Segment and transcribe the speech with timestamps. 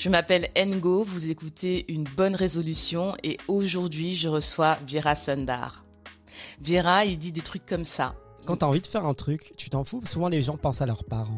[0.00, 5.84] Je m'appelle Ngo, vous écoutez Une bonne résolution et aujourd'hui je reçois Vera Sundar.
[6.62, 8.14] Vera, il dit des trucs comme ça.
[8.46, 10.00] Quand tu as envie de faire un truc, tu t'en fous.
[10.06, 11.36] Souvent, les gens pensent à leurs parents.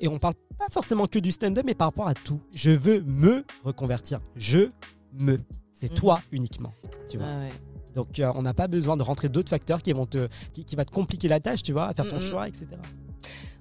[0.00, 2.40] Et on parle pas forcément que du stand-up, mais par rapport à tout.
[2.52, 4.18] Je veux me reconvertir.
[4.34, 4.70] Je
[5.12, 5.38] me.
[5.74, 6.36] C'est toi Mhm.
[6.38, 6.74] uniquement.
[7.08, 7.28] Tu vois.
[7.28, 7.52] Ah ouais.
[7.94, 10.74] Donc, euh, on n'a pas besoin de rentrer d'autres facteurs qui vont te, qui, qui
[10.74, 12.66] va te compliquer la tâche, tu vois, à faire ton choix, etc.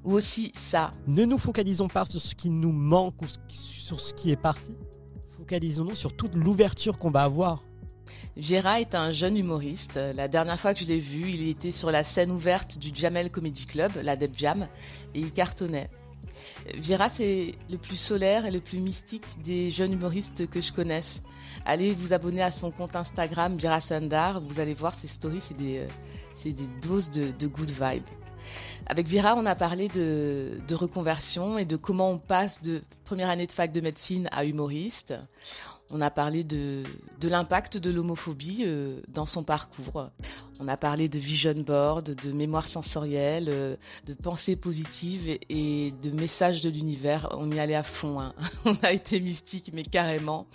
[0.04, 0.92] Ou aussi ça.
[1.08, 4.76] Ne nous focalisons pas sur ce qui nous manque ou sur ce qui est parti.
[5.38, 7.64] Focalisons-nous sur toute l'ouverture qu'on va avoir.
[8.38, 10.00] Vera est un jeune humoriste.
[10.16, 13.30] La dernière fois que je l'ai vu, il était sur la scène ouverte du Jamel
[13.30, 14.68] Comedy Club, la Def Jam,
[15.14, 15.90] et il cartonnait.
[16.82, 21.22] Vera, c'est le plus solaire et le plus mystique des jeunes humoristes que je connaisse.
[21.66, 24.40] Allez vous abonner à son compte Instagram, Vera Sundar.
[24.42, 25.88] Vous allez voir ses stories, c'est des, euh,
[26.44, 28.04] des doses de, de good vibes.
[28.86, 33.48] Avec Vera, on a parlé de reconversion et de comment on passe de première année
[33.48, 35.14] de fac de médecine à humoriste.
[35.92, 36.84] On a parlé de,
[37.20, 40.10] de l'impact de l'homophobie euh, dans son parcours.
[40.60, 46.12] On a parlé de vision board, de mémoire sensorielle, euh, de pensée positive et, de
[46.12, 47.30] message de l'univers.
[47.32, 48.20] On y allait à fond.
[48.20, 48.34] hein.
[48.66, 50.48] On a été mystique, mais carrément.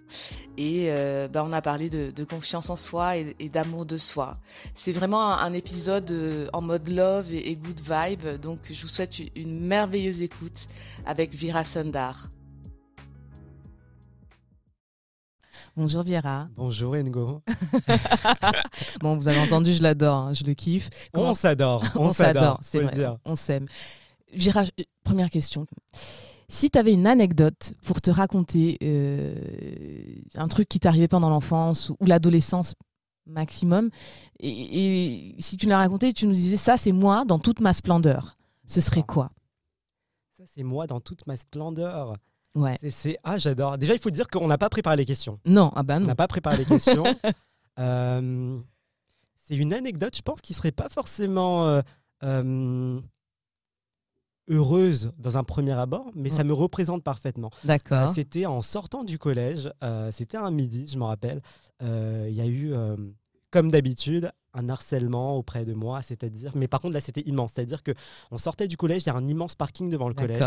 [0.57, 4.37] Et euh, bah, on a parlé de, de confiance en soi et, d'amour de soi.
[4.75, 8.41] C'est vraiment un, un épisode euh, en mode love et, et good vibe.
[8.41, 10.67] Donc je vous souhaite une merveilleuse écoute
[11.07, 12.29] avec Vira Sundar.
[15.77, 16.49] Bonjour Viera.
[16.57, 17.43] Bonjour Ngo.
[19.01, 20.89] Bon, vous avez entendu, je l'adore, hein, je le kiffe.
[21.13, 21.83] Comment- On s'adore.
[21.97, 22.95] On s'adore, c'est vrai.
[22.95, 23.19] dire.
[23.25, 23.67] On s'aime.
[24.33, 25.67] Vira, euh, première question.
[26.49, 29.35] Si tu avais une anecdote pour te raconter euh,
[30.37, 32.75] un truc qui t'est arrivé pendant l'enfance ou, ou l'adolescence
[33.27, 33.91] maximum,
[34.39, 34.51] et,
[35.35, 38.35] et si tu l'as raconté, tu nous disais ça, c'est moi dans toute ma splendeur,
[38.67, 39.31] ce serait quoi?
[40.37, 42.15] Ça, c'est moi dans toute ma splendeur.
[42.55, 42.79] Ouais.
[42.91, 43.79] C'est- ah, j'adore.
[43.79, 45.41] Déjà, il faut dire qu'on n'a pas préparé les questions.
[45.45, 46.07] Non, ah bah On non.
[46.07, 47.05] n'a pas préparé les questions.
[47.81, 48.61] Euh,
[49.49, 51.81] c'est une anecdote, je pense, qui serait pas forcément euh,
[52.23, 53.01] euh,
[54.49, 57.51] heureuse dans un premier abord, mais ça me représente parfaitement.
[57.65, 58.15] D'accord.
[58.15, 59.73] C'était en sortant du collège,
[60.13, 61.43] c'était un midi, je me rappelle.
[61.81, 62.73] Il y a eu,
[63.51, 67.83] comme d'habitude, un harcèlement auprès de moi, c'est-à-dire, mais par contre là c'était immense, c'est-à-dire
[67.83, 67.93] que
[68.31, 70.43] on sortait du collège, il y a un immense parking devant le collège.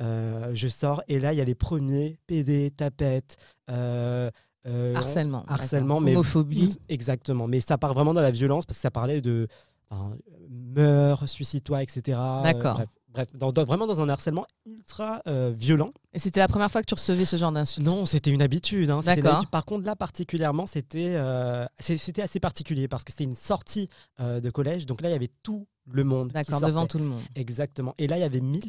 [0.00, 3.36] Euh, je sors et là il y a les premiers PD, tapettes,
[3.70, 4.30] euh,
[4.66, 5.44] euh, Harcèlement.
[5.48, 6.78] harcèlement, mais Homophobie.
[6.88, 9.48] Exactement, mais ça part vraiment dans la violence parce que ça parlait de
[9.92, 10.16] enfin,
[10.48, 12.18] meurs, suicide-toi, etc.
[12.20, 12.74] Euh, D'accord.
[12.74, 15.90] bref, bref dans- dans- vraiment dans un harcèlement ultra euh, violent.
[16.12, 17.86] Et c'était la première fois que tu recevais ce genre d'insulte?
[17.86, 18.90] Non, c'était une habitude.
[18.90, 19.46] hein, D'accord.
[19.50, 23.88] Par contre, là, particulièrement, c'était euh, c'était assez particulier parce que c'était une sortie
[24.18, 24.86] de collège.
[24.86, 26.32] Donc là, il y avait tout le monde.
[26.32, 27.20] D'accord, devant tout le monde.
[27.34, 27.94] Exactement.
[27.98, 28.62] Et là, il y avait 1000.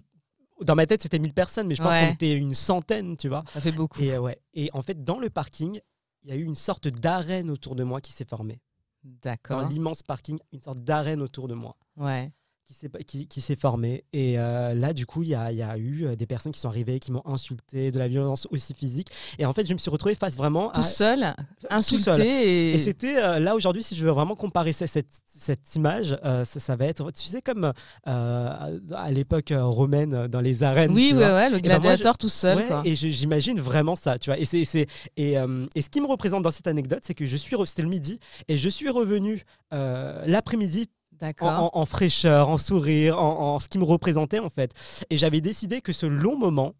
[0.62, 2.08] Dans ma tête, c'était 1000 personnes, mais je pense Ouais.
[2.08, 3.44] qu'on était une centaine, tu vois.
[3.52, 4.02] Ça fait beaucoup.
[4.02, 4.40] Et, ouais.
[4.54, 5.80] Et en fait, dans le parking,
[6.24, 8.62] il y a eu une sorte d'arène autour de moi qui s'est formée.
[9.04, 9.68] Dans D'accord.
[9.68, 12.32] l'immense parking, une sorte d'arène autour de moi Ouais.
[12.66, 14.04] Qui s'est qui, qui s'est formée.
[14.14, 16.52] Et euh, là, du coup, il y a, il y a eu euh, des personnes
[16.54, 19.10] qui sont arrivées, qui m'ont insulté, de la violence aussi physique.
[19.38, 20.84] Et en fait, je me suis retrouvé face vraiment Tout à.
[20.84, 22.22] seul, tout insulté seul.
[22.22, 22.72] et.
[22.76, 25.08] Et c'était euh, là aujourd'hui, si je veux vraiment comparer ce- cette,
[25.38, 27.72] cette image, euh, ça, ça va être, tu sais, comme
[28.06, 30.92] à l'époque romaine, dans les arènes.
[30.94, 31.34] Oui, tu ouais, vois.
[31.36, 32.58] ouais, le ben moi, gladiateur tout seul.
[32.58, 32.82] Ouais, quoi.
[32.86, 34.40] et j'imagine vraiment ça, tu vois.
[34.40, 34.66] Et, c'est,
[35.18, 37.82] et, et ce qui me représente dans cette anecdote, c'est que je suis, re- c'était
[37.82, 40.88] le midi, et je suis revenu l'après-midi
[41.42, 44.74] en, fraîcheur, en sourire, en, en ce qui me représentait en fait.
[45.10, 46.74] Et j'avais décidé que ce long moment,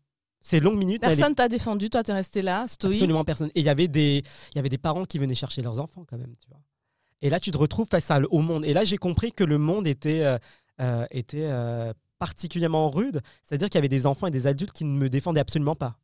[0.44, 2.98] ces longues minutes, Personne t'a défendu, toi, t'es resté là, stoïque.
[2.98, 3.50] absolument personne.
[3.56, 6.06] Et il y avait des, il y avait des parents qui venaient chercher leurs enfants
[6.08, 6.60] quand même, tu vois.
[7.22, 8.66] Et là, tu te retrouves face à, au monde.
[8.66, 10.38] Et là, j'ai compris que le monde était, euh,
[10.82, 13.22] euh, était euh, particulièrement rude.
[13.46, 15.98] C'est-à-dire qu'il y avait des enfants et des adultes qui ne me défendaient absolument pas.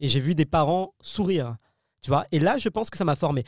[0.00, 1.56] Et j'ai vu des parents sourire,
[2.00, 2.24] tu vois.
[2.32, 3.44] Et là, je pense que ça m'a formé.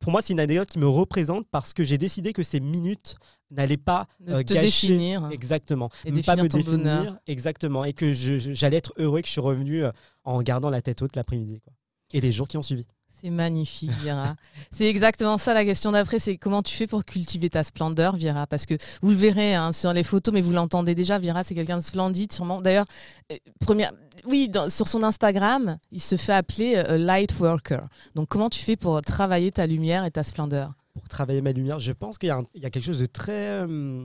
[0.00, 3.16] Pour moi, c'est une anecdote qui me représente parce que j'ai décidé que ces minutes
[3.50, 5.28] n'allaient pas euh, te gâcher- définir.
[5.30, 5.90] Exactement.
[6.06, 6.78] Et Ne pas me ton définir.
[6.78, 7.18] bonheur.
[7.26, 7.84] Exactement.
[7.84, 9.92] Et que j'allais être heureux que je suis revenu euh,
[10.24, 11.60] en gardant la tête haute l'après-midi.
[11.60, 11.72] quoi.
[12.14, 12.86] Et les jours qui ont suivi.
[13.20, 14.34] C'est magnifique, Vira.
[14.70, 18.46] c'est exactement ça la question d'après, c'est comment tu fais pour cultiver ta splendeur, Vira
[18.46, 21.54] Parce que vous le verrez hein, sur les photos, mais vous l'entendez déjà, Vira, c'est
[21.54, 22.60] quelqu'un de splendide, sûrement.
[22.62, 22.86] D'ailleurs,
[23.32, 23.92] euh, première,
[24.26, 27.80] oui, dans- sur son Instagram, il se fait appeler euh, light worker.
[28.14, 30.72] Donc, comment tu fais pour travailler ta lumière et ta splendeur?
[30.94, 32.98] Pour travailler ma lumière, je pense qu'il y, a un- il y a quelque chose
[33.00, 33.32] de très.
[33.66, 34.04] euh,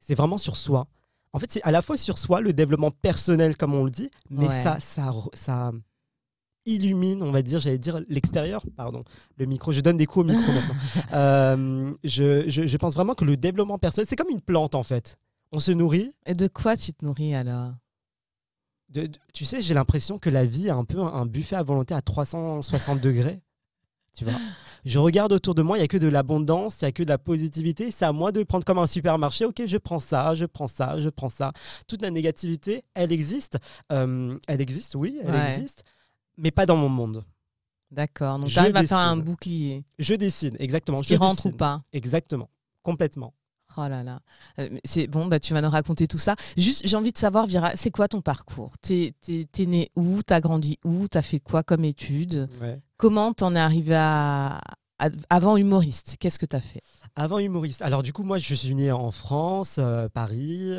[0.00, 0.86] c'est vraiment sur soi.
[1.32, 4.10] En fait, c'est à la fois sur soi, le développement personnel, comme on le dit,
[4.30, 4.62] mais Ouais.
[4.62, 5.70] ça, ça, ça
[6.66, 9.02] illumine, on va dire, j'allais dire l'extérieur, pardon,
[9.36, 10.74] le micro, je donne des coups au micro maintenant.
[11.14, 14.82] Euh, je, je- je pense vraiment que le développement personnel, c'est comme une plante en
[14.82, 15.16] fait.
[15.52, 17.72] On se nourrit Et de quoi tu te nourris alors?
[18.90, 21.56] De- de- tu sais, j'ai l'impression que la vie est un peu un, un buffet
[21.56, 23.40] à volonté à 360 degrés.
[24.16, 24.34] Tu vois?
[24.84, 27.04] Je regarde autour de moi, il n'y a que de l'abondance, il n'y a que
[27.04, 27.92] de la positivité.
[27.92, 29.44] C'est à moi de le prendre comme un supermarché.
[29.44, 31.52] Ok, je prends ça, je prends ça, je prends ça.
[31.86, 33.58] Toute la négativité, elle existe.
[33.92, 35.54] Euh, elle existe, oui, elle Ouais.
[35.54, 35.84] existe.
[36.40, 37.24] Mais pas dans mon monde.
[37.90, 38.38] D'accord.
[38.38, 39.84] Donc, tu arrives à faire un bouclier.
[39.98, 41.00] Je décide, exactement.
[41.00, 41.82] Qui rentre ou pas.
[41.92, 42.48] Exactement.
[42.82, 43.34] Complètement.
[43.76, 44.20] Oh là là.
[44.58, 46.34] Euh, c'est bon, bah, tu vas nous raconter tout ça.
[46.56, 48.72] Juste, j'ai envie de savoir, Vira, c'est quoi ton parcours?
[48.80, 50.22] T'es t'es- t'es né où?
[50.22, 51.06] T'as grandi où?
[51.08, 52.48] T'as fait quoi comme études?
[52.60, 52.80] Ouais.
[52.96, 54.60] Comment t'en es arrivé à,
[55.30, 56.16] avant humoriste?
[56.18, 56.80] Qu'est-ce que t'as fait?
[57.14, 57.80] Avant humoriste.
[57.82, 60.72] Alors du coup, moi, je suis né en France, euh, Paris,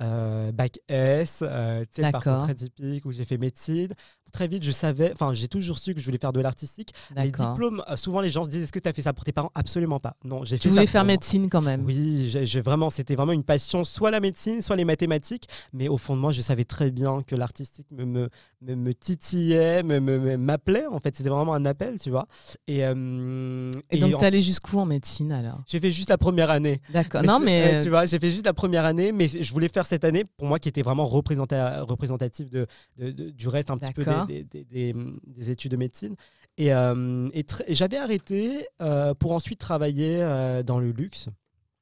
[0.00, 2.42] euh, bac S, euh, tu parcours D'accord.
[2.44, 3.92] très typique où j'ai fait médecine.
[4.32, 6.92] Très vite, je savais, enfin, j'ai toujours su que je voulais faire de l'artistique.
[7.24, 9.24] Les diplômes, euh, souvent les gens se disent, est-ce que tu as fait ça pour
[9.24, 9.50] tes parents?
[9.54, 10.16] Absolument pas.
[10.24, 11.84] Non, j'ai Tu voulais faire médecine quand même.
[11.86, 15.48] Oui, j'ai vraiment, c'était vraiment une passion, soit la médecine, soit les mathématiques.
[15.72, 18.28] Mais au fond de moi, je savais très bien que l'artistique me, me,
[18.62, 20.86] me, me titillait, me- me- me- m'appelait.
[20.86, 22.26] En fait, c'était vraiment un appel, tu vois.
[22.66, 25.62] Et, euh, Et, et donc, en- allé jusqu'où en médecine alors?
[25.66, 26.80] J'ai fait juste la première année.
[26.92, 27.22] D'accord.
[27.22, 27.62] Non, mais.
[27.76, 30.24] ouais, tu vois, j'ai fait juste la première année, mais je voulais faire cette année
[30.36, 32.66] pour moi qui était vraiment représenta- représentative de,
[32.98, 34.94] de- de- du reste un petit peu des, des- des- des-
[35.26, 36.14] des études de médecine.
[36.56, 41.28] Et, euh, et tr- et j'avais arrêté euh, pour ensuite travailler euh, dans le luxe.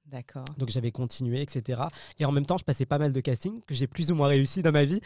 [0.06, 0.44] D'accord.
[0.58, 1.82] Donc j'avais continué, etc.
[2.18, 4.28] Et en même temps, je passais pas mal de castings que j'ai plus ou moins
[4.28, 5.00] réussi dans ma vie.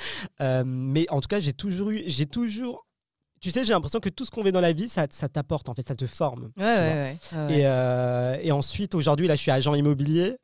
[0.64, 2.86] Mais en tout cas, j'ai toujours eu, j'ai toujours.
[3.40, 5.70] Tu sais, j'ai l'impression que tout ce qu'on fait dans la vie, ça, ça t'apporte
[5.70, 6.50] en fait, ça te forme.
[6.58, 7.16] Ouais, ouais, ouais.
[7.32, 7.58] ouais, ouais.
[7.60, 10.36] Et, euh, et ensuite, aujourd'hui, là, je suis agent immobilier.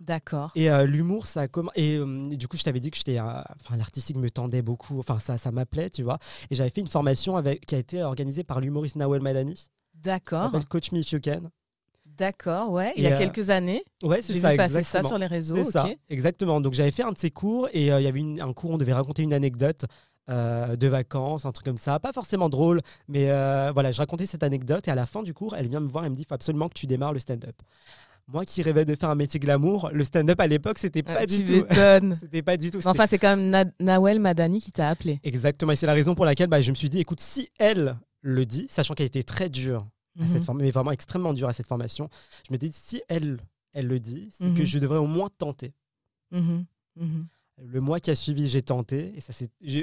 [0.00, 0.50] D'accord.
[0.54, 3.18] Et euh, l'humour, ça a comm- Et euh, du coup, je t'avais dit que j'étais.
[3.18, 4.98] euh, Enfin, l'artistique me tendait beaucoup.
[4.98, 6.18] Enfin, ça, ça m'appelait, tu vois.
[6.50, 9.68] Et j'avais fait une formation avec, qui a été organisée par l'humoriste Nawel Madani.
[9.94, 10.44] D'accord.
[10.44, 11.42] s'appelle Coach Me If You Can.
[12.06, 12.92] D'accord, ouais.
[12.96, 13.82] Il y Et, a euh, quelques années.
[14.02, 15.56] Ouais, J'ai c'est ça, passer ça sur les réseaux.
[15.56, 16.60] C'est ça, exactement.
[16.60, 18.70] Donc j'avais fait un de ces cours et euh, il y avait une- un cours,
[18.70, 19.84] on devait raconter une anecdote
[20.28, 21.98] euh, de vacances, un truc comme ça.
[21.98, 25.32] Pas forcément drôle, mais euh, voilà, je racontais cette anecdote et à la fin du
[25.34, 27.18] cours, elle vient me voir et me dit, il faut absolument que tu démarres le
[27.20, 27.56] stand-up.
[28.32, 31.26] Moi qui rêvais de faire un métier glamour, le stand-up à l'époque, c'était pas Euh,
[31.26, 31.64] du tout.
[32.20, 32.78] C'était pas du tout.
[32.84, 35.18] Enfin, c'est quand même Na- Nawel Madani qui t'a appelé.
[35.24, 37.96] Exactement, et c'est la raison pour laquelle bah, je me suis dit, écoute, si elle
[38.22, 39.86] le dit, sachant qu'elle était très dure
[40.18, 40.28] à Mhm.
[40.28, 42.08] cette formation, mais vraiment extrêmement dure à cette formation,
[42.46, 43.38] je me dis, si elle,
[43.72, 44.54] elle le dit, c'est Mhm.
[44.56, 45.72] que je devrais au moins tenter.
[46.30, 46.66] Mhm.
[46.96, 47.26] Mhm.
[47.62, 49.32] Le mois qui a suivi, j'ai tenté, et ça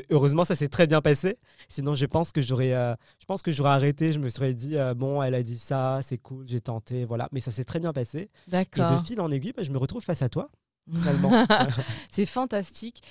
[0.09, 1.37] heureusement, ça s'est très bien passé.
[1.69, 4.13] Sinon, je pense que j'aurais, euh, je pense que j'aurais arrêté.
[4.13, 7.29] Je me serais dit, euh, bon, elle a dit ça, c'est cool, j'ai tenté, voilà.
[7.31, 8.19] Mais ça s'est très bien passé.
[8.19, 9.05] Et de D'accord.
[9.05, 10.49] fil en aiguille, bah, je me retrouve face à toi,
[12.11, 13.03] c'est fantastique.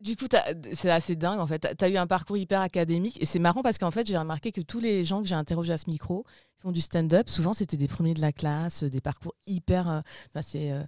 [0.00, 0.26] Euh, Du coup,
[0.74, 1.74] c'est assez dingue en fait.
[1.78, 4.52] Tu as eu un parcours hyper académique et c'est marrant parce qu'en fait, j'ai remarqué
[4.52, 6.24] que tous les gens que j'ai interrogés à ce micro
[6.54, 9.88] qui font du stand-up, souvent c'était des premiers de la classe, des parcours hyper.
[9.90, 10.82] euh, Enfin, c'est euh,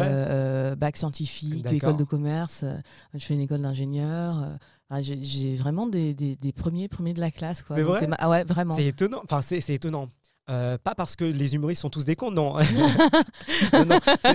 [0.00, 0.26] euh,
[0.72, 2.62] euh, bac scientifique, école de commerce.
[2.64, 2.74] euh,
[3.14, 4.42] je fais une école d'ingénieur.
[4.90, 7.64] euh, j'ai- vraiment des, des- des premiers premiers de la classe.
[7.76, 8.74] C'est vrai ah ouais, vraiment.
[8.76, 9.20] C'est étonnant.
[9.24, 10.06] Enfin, c'est étonnant.
[10.48, 12.54] Euh, pas parce que les humoristes sont tous des cons, non.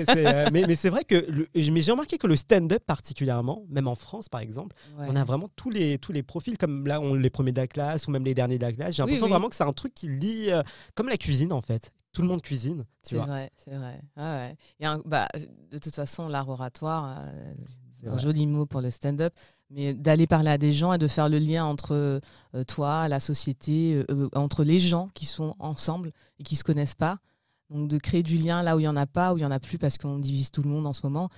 [0.10, 4.30] Euh, mais mais c'est vrai que j'ai remarqué que le stand-up particulièrement, même en France
[4.30, 5.06] par exemple, Ouais.
[5.10, 7.68] on a vraiment tous les, tous les profils, comme là, on les premiers de la
[7.68, 8.96] classe ou même les derniers de la classe.
[8.96, 9.31] J'ai l'impression oui.
[9.31, 10.63] vraiment que c'est un truc qui lie, euh,
[10.96, 11.92] comme la cuisine en fait.
[12.13, 14.02] Tout le monde cuisine, C'est vrai, c'est vrai.
[14.18, 14.58] Ah ouais.
[14.81, 15.30] Et un- bah,
[15.72, 17.54] de toute façon, l'art oratoire, euh,
[18.02, 18.22] C'est un vrai.
[18.22, 19.34] joli mot pour le stand-up,
[19.72, 23.20] mais d'aller parler à des gens et de faire le lien entre euh, toi, la
[23.20, 27.20] société, euh, euh, entre les gens qui sont ensemble et qui se connaissent pas.
[27.70, 29.46] Donc de créer du lien là où il y en a pas, où il y
[29.46, 31.30] en a plus parce qu'on divise tout le monde en ce moment.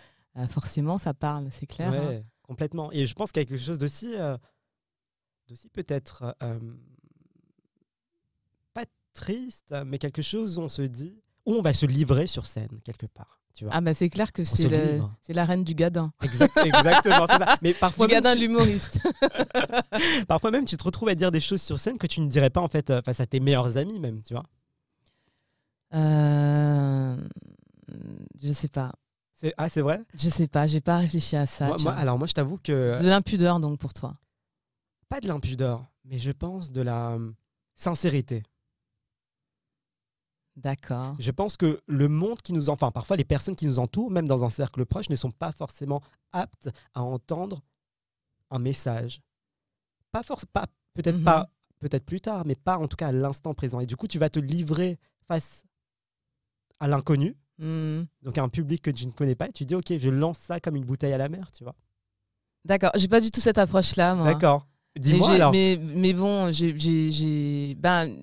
[0.50, 1.94] forcément, ça parle, c'est clair.
[1.94, 2.08] hein.
[2.08, 2.92] Ouais, complètement.
[2.92, 4.16] Et je pense qu'il y a quelque chose d'aussi,
[5.48, 6.36] d'aussi peut-être
[8.74, 12.48] pas triste, mais quelque chose où on se dit, où on va se livrer sur
[12.48, 13.43] scène quelque part.
[13.55, 13.74] Tu vois.
[13.75, 15.15] Ah bah c'est clair que c'est le- livre.
[15.22, 16.12] c'est la reine du gadin.
[16.24, 17.57] Exact- exactement, c'est ça.
[17.62, 19.00] Mais parfois Du même, gadin de tu, l'humoriste.
[20.27, 22.50] parfois même, tu te retrouves à dire des choses sur scène que tu ne dirais
[22.50, 24.43] pas en fait euh, face à tes meilleurs amis même, tu vois.
[25.93, 27.15] Euh,
[28.41, 28.91] je sais pas.
[29.39, 30.01] C'est- Ah, c'est vrai?
[30.15, 31.65] Je sais pas, j'ai pas réfléchi à ça.
[31.67, 32.01] Moi- moi- tiens.
[32.01, 34.15] Alors moi, je t'avoue que De l'impudeur donc pour toi.
[35.10, 37.31] pas de l'impudeur, mais je pense de la euh,
[37.75, 38.41] sincérité.
[40.55, 41.15] D'accord.
[41.19, 44.27] Je pense que le monde qui nous, enfin parfois les personnes qui nous entourent, même
[44.27, 47.62] dans un cercle proche, ne sont pas forcément aptes à entendre
[48.51, 49.19] un message.
[50.12, 51.24] Pas force, pas peut-être Mhm.
[51.24, 53.79] pas, peut-être plus tard, mais pas en tout cas à l'instant présent.
[53.79, 55.63] Et du coup, tu vas te livrer face
[56.79, 58.03] à l'inconnu, Hmm.
[58.24, 60.38] donc à un public que tu ne connais pas, et tu dis ok, je lance
[60.39, 61.75] ça comme une bouteille à la mer, tu vois.
[62.65, 64.25] D'accord, j'ai pas du tout cette approche-là, moi.
[64.25, 64.67] D'accord.
[65.00, 65.51] Dis-moi alors.
[65.51, 68.15] Mais, mais bon, j'ai- ben,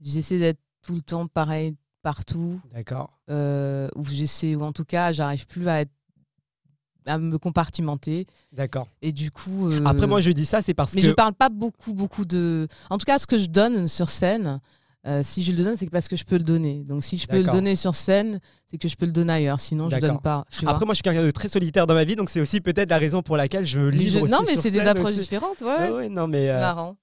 [0.00, 3.18] j'essaie d'être tout le temps pareil partout, D'accord.
[3.30, 5.90] euh, ou j'essaie, ou en tout cas, j'arrive plus à être
[7.06, 8.26] à me compartimenter.
[8.52, 8.86] D'accord.
[9.02, 9.70] Et du coup.
[9.70, 11.08] euh, Après, moi, je dis ça, c'est parce mais que.
[11.08, 12.68] je parle pas beaucoup, beaucoup de.
[12.90, 14.60] En tout cas, ce que je donne sur scène,
[15.06, 16.84] euh, si je le donne, c'est parce que je peux le donner.
[16.84, 18.38] Donc, si je peux le donner sur scène,
[18.70, 19.58] c'est que je peux le donner ailleurs.
[19.60, 20.44] Sinon, je donne pas.
[20.66, 22.90] Après, moi, je suis quelqu'un de très solitaire dans ma vie, donc c'est aussi peut-être
[22.90, 25.20] la raison pour laquelle je Mais livre je- aussi Non, mais c'est des approches aussi.
[25.20, 25.60] différentes.
[25.62, 25.90] Ouais.
[25.90, 26.50] Ouais, non, mais.
[26.50, 26.96] euh, Marrant.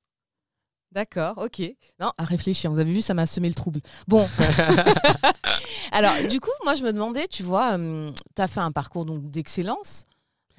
[0.92, 1.62] D'accord, ok.
[2.00, 2.72] Non, à réfléchir.
[2.72, 3.82] Vous avez vu, ça m'a semé le trouble.
[4.08, 4.28] Bon.
[5.92, 9.30] Alors, du coup, moi, je me demandais, tu vois, tu as fait un parcours donc
[9.30, 9.86] dans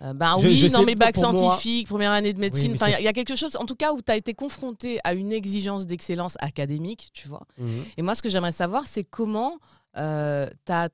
[0.00, 2.38] Euh, ben Je- oui, je dans mes pour- bacs pour moi- scientifiques, première année de
[2.38, 2.76] médecine.
[2.80, 5.12] mais il y, a quelque chose, en tout cas, où tu as été confronté à
[5.12, 7.42] une exigence d'excellence académique, tu vois.
[7.58, 7.84] mhm.
[7.96, 9.58] Et moi, ce que j'aimerais savoir, c'est comment
[9.96, 10.90] euh, t'as-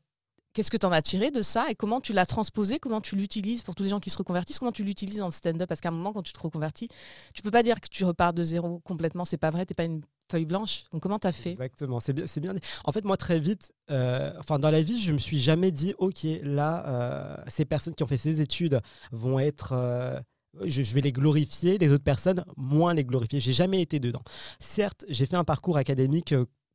[0.54, 3.16] Qu'est-ce que tu en as tiré de ça et comment tu l'as transposé, comment tu
[3.16, 5.68] l'utilises pour tous les gens qui se reconvertissent, comment tu l'utilises dans le stand-up?
[5.68, 6.88] Parce qu'à un moment, quand tu te reconvertis,
[7.34, 9.84] tu peux pas dire que tu repars de zéro complètement, c'est pas vrai, t'es pas
[9.84, 10.84] une feuille blanche.
[10.92, 11.50] Donc comment tu as fait?
[11.50, 12.60] Exactement, c'est bien, bien dit.
[12.84, 16.24] En fait, moi, très vite, euh, dans la vie, je me suis jamais dit, OK,
[16.42, 18.80] là, euh, ces personnes qui ont fait ces études
[19.10, 19.72] vont être.
[19.72, 20.20] euh,
[20.64, 23.40] je vais les glorifier, les autres personnes, moins les glorifier.
[23.40, 24.22] J'ai jamais été dedans.
[24.60, 26.32] Certes, j'ai fait un parcours académique.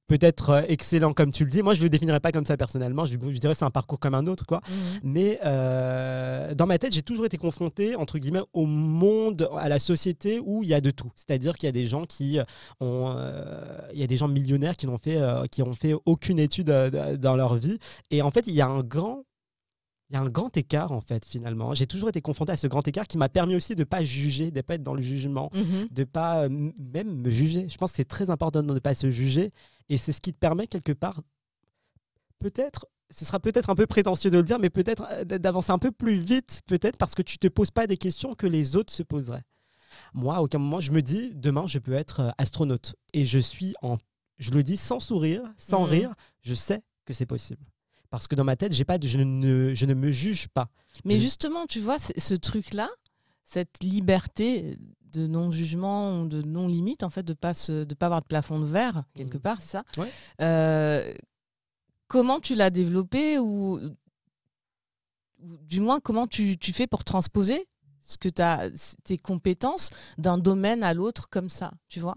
[0.09, 1.61] Peut-être euh, excellent comme tu le dis.
[1.61, 3.05] Moi, je ne le définirais pas comme ça personnellement.
[3.05, 4.59] Je, je dirais que c'est un parcours comme un autre, quoi.
[5.03, 9.79] Mais euh, dans ma tête, j'ai toujours été confronté, entre guillemets, au monde, à la
[9.79, 11.11] société où il y a de tout.
[11.15, 12.39] C'est-à-dire qu'il y a des gens qui
[12.81, 13.61] ont, euh,
[13.93, 16.69] il y a des gens millionnaires qui n'ont fait, euh, qui ont fait aucune étude
[16.69, 17.77] dans leur vie.
[18.11, 19.23] Et en fait, il y a un grand,
[20.09, 21.75] il y a un grand écart en fait finalement.
[21.75, 24.49] J'ai toujours été confronté à ce grand écart qui m'a permis aussi de pas juger,
[24.49, 25.87] de pas être dans le jugement, Mhm.
[25.91, 27.67] de pas euh, même me juger.
[27.69, 29.51] Je pense que c'est très important de ne pas se juger
[29.89, 31.21] et c'est ce qui te permet quelque part
[32.39, 35.79] peut-être ce sera peut-être un peu prétentieux de le dire mais peut-être euh, d'avancer un
[35.79, 38.93] peu plus vite peut-être parce que tu te poses pas des questions que les autres
[38.93, 39.43] se poseraient.
[40.13, 43.39] Moi, à aucun moment je me dis demain je peux être euh, astronaute et je
[43.39, 43.97] suis en
[44.37, 45.89] je le dis sans sourire, sans Mhm.
[45.89, 47.65] rire, je sais que c'est possible.
[48.09, 50.69] Parce que dans ma tête, j'ai pas de- je, ne, je ne me juge pas.
[51.03, 52.89] Mais justement, tu vois, ce truc-là,
[53.43, 54.77] cette liberté
[55.11, 58.65] de non-jugement, de non-limite, en fait, de pas se, de pas avoir de plafond de
[58.65, 59.41] verre, quelque Mhm.
[59.41, 59.83] part, c'est ça?
[59.97, 60.09] Ouais.
[60.41, 61.13] Euh,
[62.07, 63.79] Comment tu l'as développé ou,
[65.43, 67.67] ou du moins, comment tu, tu fais pour transposer
[68.01, 68.69] ce que as,
[69.03, 72.15] tes compétences d'un domaine à l'autre comme ça, tu vois?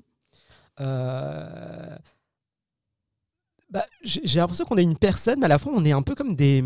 [0.81, 1.95] Euh,
[3.69, 6.15] bah, j'ai l'impression qu'on est une personne, mais à la fois on est un peu
[6.15, 6.65] comme des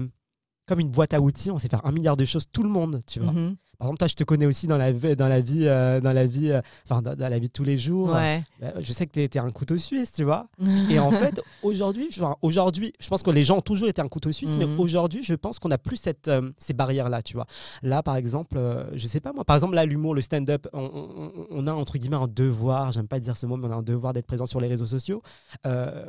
[0.66, 1.50] comme une boîte à outils.
[1.50, 3.32] On sait faire un milliard de choses, tout le monde, tu vois.
[3.32, 3.56] Mhm.
[3.78, 6.14] Par exemple, toi, je te connais aussi dans la vie, dans la vie, euh, dans
[6.14, 8.08] la vie, euh, enfin dans, dans la vie de tous les jours.
[8.10, 8.42] Ouais.
[8.58, 10.48] Bah, je sais que tu es, un couteau suisse, tu vois.
[10.90, 12.08] Et en fait, aujourd'hui,
[12.40, 14.80] aujourd'hui, je pense que les gens ont toujours été un couteau suisse, mais Mhm.
[14.80, 17.46] aujourd'hui, je pense qu'on n'a plus cette, euh, ces barrières-là, tu vois.
[17.82, 18.58] Là, par exemple,
[18.94, 21.98] je sais pas moi, par exemple, là, l'humour, le stand-up, on, on- on a entre
[21.98, 24.46] guillemets un devoir, j'aime pas dire ce mot, mais on a un devoir d'être présent
[24.46, 25.22] sur les réseaux sociaux.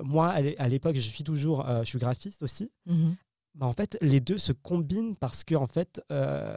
[0.04, 2.72] Moi, à l'é- à l'époque, je suis toujours, je suis graphiste aussi.
[2.86, 3.16] Mhm.
[3.60, 6.56] Bah, en fait, les deux se combinent parce que en fait, euh,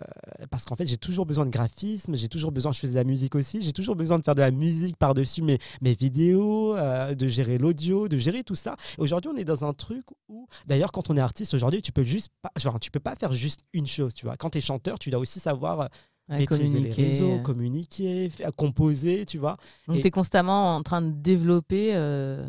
[0.50, 3.04] parce qu'en fait, j'ai toujours besoin de graphisme, j'ai toujours besoin, je faisais de la
[3.04, 7.14] musique aussi, j'ai toujours besoin de faire de la musique par-dessus mes, mes vidéos, euh,
[7.14, 8.76] de gérer l'audio, de gérer tout ça.
[8.98, 12.04] Aujourd'hui, on est dans un truc où, d'ailleurs, quand on est artiste aujourd'hui, tu peux
[12.04, 14.36] juste pas, genre, tu peux pas faire juste une chose, tu vois.
[14.36, 15.86] Quand tu es chanteur, tu dois aussi savoir euh,
[16.28, 17.02] Ouais, maîtriser communiquer.
[17.02, 19.56] les réseaux, communiquer, faire- composer, tu vois.
[19.88, 21.92] Donc, tu es constamment en train de développer.
[21.94, 22.46] euh,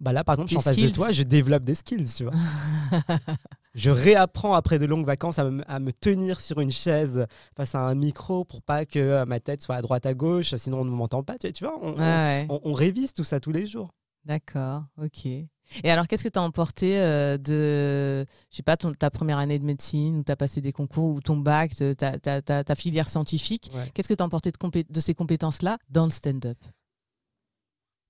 [0.00, 2.24] Bah là, par exemple, je suis en face de toi, je développe des skills, tu
[2.24, 2.32] vois.
[3.76, 7.74] je réapprends après de longues vacances à me, à me tenir sur une chaise face
[7.76, 10.80] à un micro pour pas que euh, ma tête soit à droite à gauche, sinon
[10.80, 11.36] on ne m'entend pas.
[11.38, 12.46] Tu, vois, on, on- Ouais, ouais.
[12.50, 13.92] on- on révise tout ça tous les jours.
[14.24, 15.26] D'accord, ok.
[15.26, 19.38] Et alors, qu'est-ce que tu as emporté euh, de, je sais pas, ton- ta première
[19.38, 23.08] année de médecine, où tu as passé des concours, ou ton bac, de- ta, filière
[23.08, 23.90] scientifique Ouais.
[23.94, 26.58] Qu'est-ce que tu as emporté de, de ces compétences-là dans le stand-up?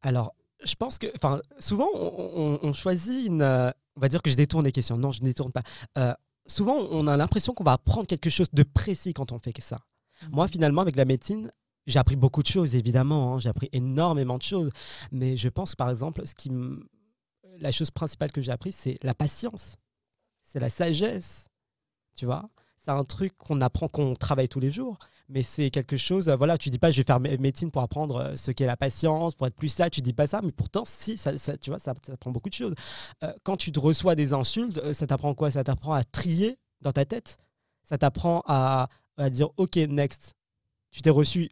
[0.02, 3.42] Alors, je pense que, enfin, souvent on, on- on choisit une.
[3.42, 4.96] euh, on va dire que je détourne les questions.
[4.98, 5.62] Non, je ne détourne pas.
[5.98, 6.12] Euh,
[6.46, 9.62] souvent, on a l'impression qu'on va apprendre quelque chose de précis quand on fait que
[9.62, 9.80] ça.
[10.30, 11.50] Moi, finalement, avec la médecine,
[11.86, 13.34] j'ai appris beaucoup de choses, évidemment.
[13.34, 13.38] hein.
[13.40, 14.70] J'ai appris énormément de choses.
[15.12, 16.50] Mais je pense que, par exemple, ce qui
[17.58, 19.76] la chose principale que j'ai appris, c'est la patience.
[20.42, 21.46] C'est la sagesse.
[22.14, 22.48] Tu vois?
[22.86, 24.98] C'est un truc qu'on apprend, qu'on travaille tous les jours.
[25.28, 27.82] Mais c'est quelque chose, euh, voilà, tu dis pas je vais faire mé- médecine pour
[27.82, 30.52] apprendre euh, ce qu'est la patience, pour être plus ça, tu dis pas ça, mais
[30.52, 32.74] pourtant, si, ça, tu vois, ça, ça apprend beaucoup de choses.
[33.24, 35.50] Euh, quand tu te reçois des insultes, ça t'apprend quoi?
[35.50, 37.38] Ça t'apprend à trier dans ta tête?
[37.82, 40.34] Ça t'apprend à, à dire ok, next.
[40.92, 41.50] Tu t'es reçu.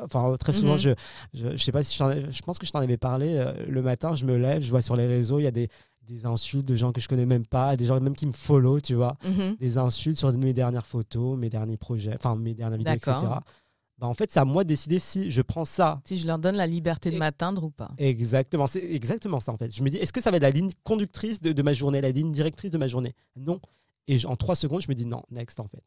[0.00, 0.78] Enfin, très souvent, Mhm.
[0.78, 0.90] je,
[1.34, 3.34] je, je sais pas si je, pense que je t'en avais parlé.
[3.36, 5.68] euh, le matin, je me lève, je vois sur les réseaux, il y a des,
[6.02, 8.80] des insultes de gens que je connais même pas, des gens même qui me follow,
[8.80, 9.56] tu vois Mhm.
[9.58, 13.16] des insultes sur mes dernières photos, mes derniers projets, enfin mes dernières vidéos, etc.
[13.98, 16.02] Bah, en fait, c'est à moi de décider si je prends ça.
[16.04, 17.90] Si je leur donne la liberté de m'atteindre ou pas.
[17.96, 19.74] Exactement, c'est exactement ça en fait.
[19.74, 22.02] Je me dis, est-ce que ça va être la ligne conductrice de, de ma journée,
[22.02, 23.14] la ligne directrice de ma journée?
[23.36, 23.58] Non.
[24.06, 25.82] Et en trois secondes, je me dis non, next en fait.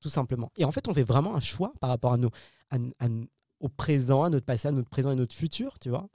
[0.00, 0.52] tout simplement.
[0.58, 2.28] Et en fait, on fait vraiment un choix par rapport à nos,
[2.70, 3.08] à- à-
[3.64, 6.06] au présent, à notre passé, à notre présent et notre futur, tu vois.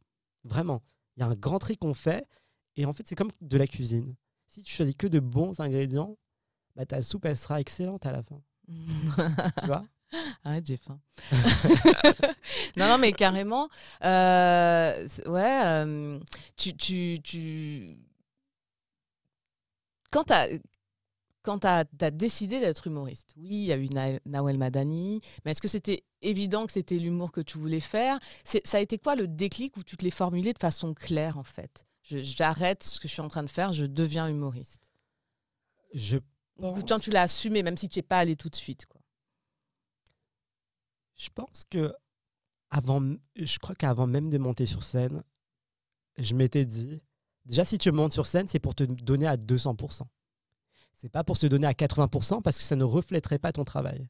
[0.44, 0.84] Vraiment.
[1.18, 2.28] Il y a un grand tri qu'on fait.
[2.76, 4.16] Et en fait, c'est comme de la cuisine.
[4.50, 6.16] Si tu choisis que de bons ingrédients,
[6.76, 8.40] bah, ta soupe, elle sera excellente à la fin.
[8.68, 9.84] Tu vois?
[10.44, 11.00] Arrête, j'ai faim.
[12.78, 13.68] non, non, mais carrément.
[14.04, 16.20] euh, ouais, euh,
[16.56, 17.98] tu, tu, tu...
[20.12, 20.48] Quand tu as,
[21.42, 25.52] quand t'as, t'as décidé d'être humoriste, oui, il y a eu Na- Nawel Madani, mais
[25.52, 28.98] est-ce que c'était évident que c'était l'humour que tu voulais faire C'est- Ça a été
[28.98, 31.86] quoi le déclic où tu te l'es formulé de façon claire, en fait?
[32.04, 34.92] J'arrête ce que je suis en train de faire, je deviens humoriste.
[35.94, 36.18] Je
[36.58, 38.86] pense, quand tu l'as assumé, même si tu n'es pas allé tout de suite.
[38.88, 39.00] Quoi.
[41.16, 41.94] je pense que
[42.72, 43.02] avant,
[43.36, 45.24] je crois qu'avant même de monter sur scène,
[46.18, 47.02] je m'étais dit,
[47.46, 50.08] déjà si tu montes sur scène, c'est pour te donner à 200%.
[50.96, 54.08] C'est pas pour se donner à 80% parce que ça ne reflèterait pas ton travail.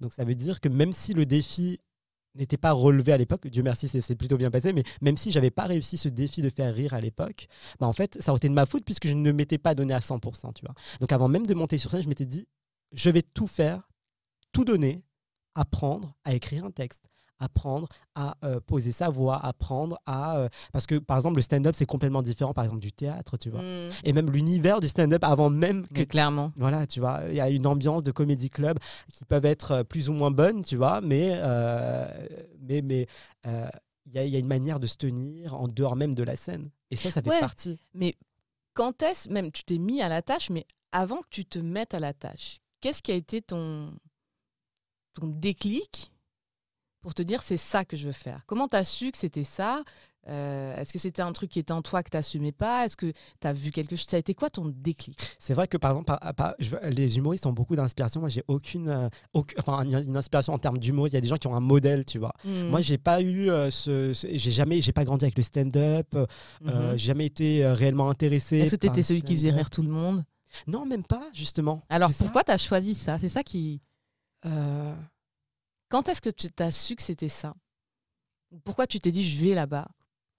[0.00, 1.78] Donc ça veut dire que même si le défi
[2.34, 5.50] n'était pas relevé à l'époque, Dieu merci, c'est plutôt bien passé, mais même si j'avais
[5.50, 7.48] pas réussi ce défi de faire rire à l'époque,
[7.80, 9.94] bah en fait, ça aurait été de ma faute puisque je ne m'étais pas donné
[9.94, 10.64] à 100%, tu.
[11.00, 12.46] Donc avant même de monter sur scène, je m'étais dit,
[12.92, 13.90] je vais tout faire,
[14.52, 15.02] tout donner,
[15.54, 17.02] apprendre à écrire un texte,
[17.40, 20.36] apprendre à euh, poser sa voix, apprendre à...
[20.38, 23.50] euh, parce que, par exemple, le stand-up, c'est complètement différent, par exemple, du théâtre, tu
[23.50, 23.62] vois.
[23.62, 23.90] Mm.
[24.04, 26.52] Et même l'univers du stand-up, avant même que Mais clairement.
[26.56, 28.78] voilà, tu vois, il y a une ambiance de comédie club
[29.12, 32.06] qui peuvent être euh, plus ou moins bonnes, tu vois, mais euh,
[32.60, 33.06] mais mais
[33.44, 36.70] il y, y a une manière de se tenir en dehors même de la scène.
[36.90, 37.40] Et ça, ça fait Ouais.
[37.40, 37.78] partie.
[37.94, 38.14] Mais
[38.74, 41.92] quand est-ce, même tu t'es mis à la tâche, mais avant que tu te mettes
[41.94, 43.92] à la tâche, qu'est-ce qui a été ton,
[45.14, 46.10] ton déclic
[47.00, 49.44] pour te dire c'est ça que je veux faire Comment tu as su que c'était
[49.44, 49.82] ça?
[50.28, 52.84] Euh, Est-ce que c'était un truc qui était en toi que tu n'assumais pas?
[52.84, 55.18] Est-ce que tu as vu quelque chose Ça a été quoi ton déclic?
[55.38, 58.20] C'est vrai que par exemple, par- par- je veux- les humoristes ont beaucoup d'inspiration.
[58.20, 61.06] Moi, j'ai aucune, euh, aucune- enfin, une inspiration en termes d'humour.
[61.08, 62.34] Il y a des gens qui ont un modèle, tu vois.
[62.44, 62.64] Mm.
[62.68, 66.14] Moi, j'ai pas eu euh, ce, ce- j'ai jamais, j'ai pas grandi avec le stand-up.
[66.92, 68.58] j'ai jamais été réellement intéressé.
[68.58, 70.24] Est-ce que tu étais celui qui faisait rire tout le monde?
[70.66, 71.84] Non, même pas, justement.
[71.88, 73.18] Alors pourquoi tu as choisi ça?
[73.18, 73.80] C'est ça qui.
[75.88, 77.54] Quand est-ce que tu as su que c'était ça?
[78.64, 79.86] Pourquoi tu t'es dit je vais là-bas?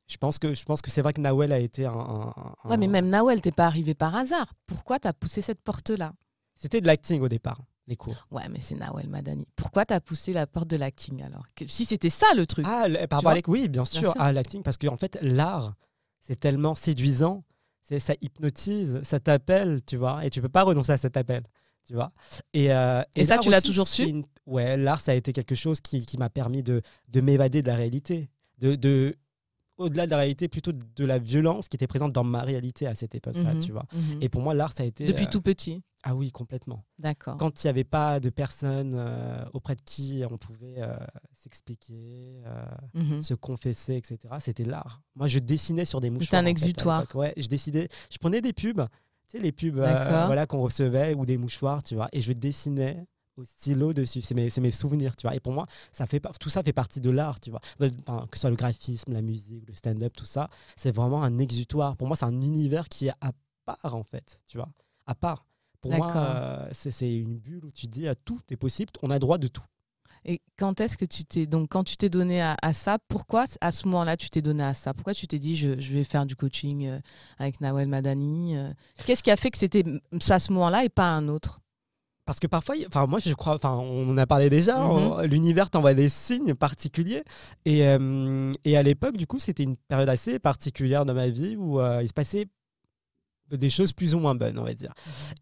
[0.08, 1.92] Je pense que je pense que c'est vrai que Nawel a été un.
[1.94, 2.34] un-
[2.64, 4.54] un- Ouais, mais même Nawel, t'es pas arrivé par hasard.
[4.66, 6.14] Pourquoi t'as poussé cette porte-là?
[6.56, 8.28] C'était de l'acting au départ, les cours.
[8.32, 9.48] Ouais, mais c'est Nawel Madani.
[9.56, 11.46] Pourquoi t'as poussé la porte de l'acting alors?
[11.56, 12.66] Que- Si c'était ça le truc.
[12.68, 14.22] Ah, le- par l'ac- oui, bien sûr, sûr.
[14.22, 15.76] à l'acting, parce qu'en fait, l'art,
[16.22, 17.44] c'est tellement séduisant,
[17.88, 21.44] c'est ça hypnotise, ça t'appelle, tu vois, et tu peux pas renoncer à cet appel,
[21.86, 22.12] tu vois.
[22.54, 24.06] Et, euh, Et ça, tu l'as toujours su?
[24.08, 27.62] une- Ouais, l'art, ça a été quelque chose qui, qui m'a permis de, de m'évader
[27.62, 29.16] de la réalité, de, de
[29.78, 32.96] au-delà de la réalité, plutôt de la violence qui était présente dans ma réalité à
[32.96, 33.86] cette époque-là, Mhm, tu vois.
[33.94, 34.18] mhm.
[34.22, 35.82] Et pour moi, l'art, ça a été Depuis euh, tout petit.
[36.04, 36.84] ah oui, complètement.
[36.98, 37.38] D'accord.
[37.38, 40.98] quand il n'y avait pas de personnes euh, auprès de qui on pouvait euh,
[41.34, 42.42] s'expliquer,
[42.94, 43.22] Mhm.
[43.22, 45.02] se confesser, etc., c'était l'art.
[45.16, 46.40] Moi, je dessinais sur des mouchoirs.
[46.40, 47.02] un fait, à exutoire.
[47.02, 47.16] l'époque.
[47.16, 48.86] ouais, je décidais, je prenais des pubs,
[49.30, 53.06] tu sais, les pubs voilà, qu'on recevait ou des mouchoirs, tu vois, et je dessinais
[53.40, 54.22] au stylo dessus.
[54.22, 55.36] C'est mes, mes souvenirs, tu vois.
[55.36, 57.62] Et pour moi, ça fait, tout ça fait partie de l'art, tu vois.
[58.08, 61.40] Enfin, que ce soit le graphisme, la musique, le stand-up, tout ça, c'est vraiment un
[61.40, 61.96] exutoire.
[61.96, 63.32] Pour moi, c'est un univers qui est à
[63.66, 64.70] part, en fait, tu vois,
[65.08, 65.46] à part.
[65.82, 69.20] Pour moi, euh, c'est une bulle où tu dis à tout est possible, on a
[69.20, 69.64] droit de tout.
[70.26, 73.46] Et quand est-ce que tu t'es donc quand tu t'es donné à, à ça, pourquoi
[73.62, 74.94] à ce moment-là tu t'es donné à ça?
[74.94, 77.00] Pourquoi tu t'es dit je, je vais faire du coaching euh,
[77.38, 78.70] avec Nawel Madani euh,
[79.06, 79.86] Qu'est-ce qui a fait que c'était
[80.20, 81.62] ça à ce moment-là et pas un autre?
[82.30, 84.92] Parce que parfois, enfin moi je crois, enfin on en a parlé déjà, Mhm.
[84.92, 87.24] on- l'univers t'envoie des signes particuliers.
[87.66, 91.56] Et, euh, et à l'époque, du coup, c'était une période assez particulière dans ma vie
[91.56, 92.46] où euh, il se passait
[93.50, 94.94] des choses plus ou moins bonnes, on va dire.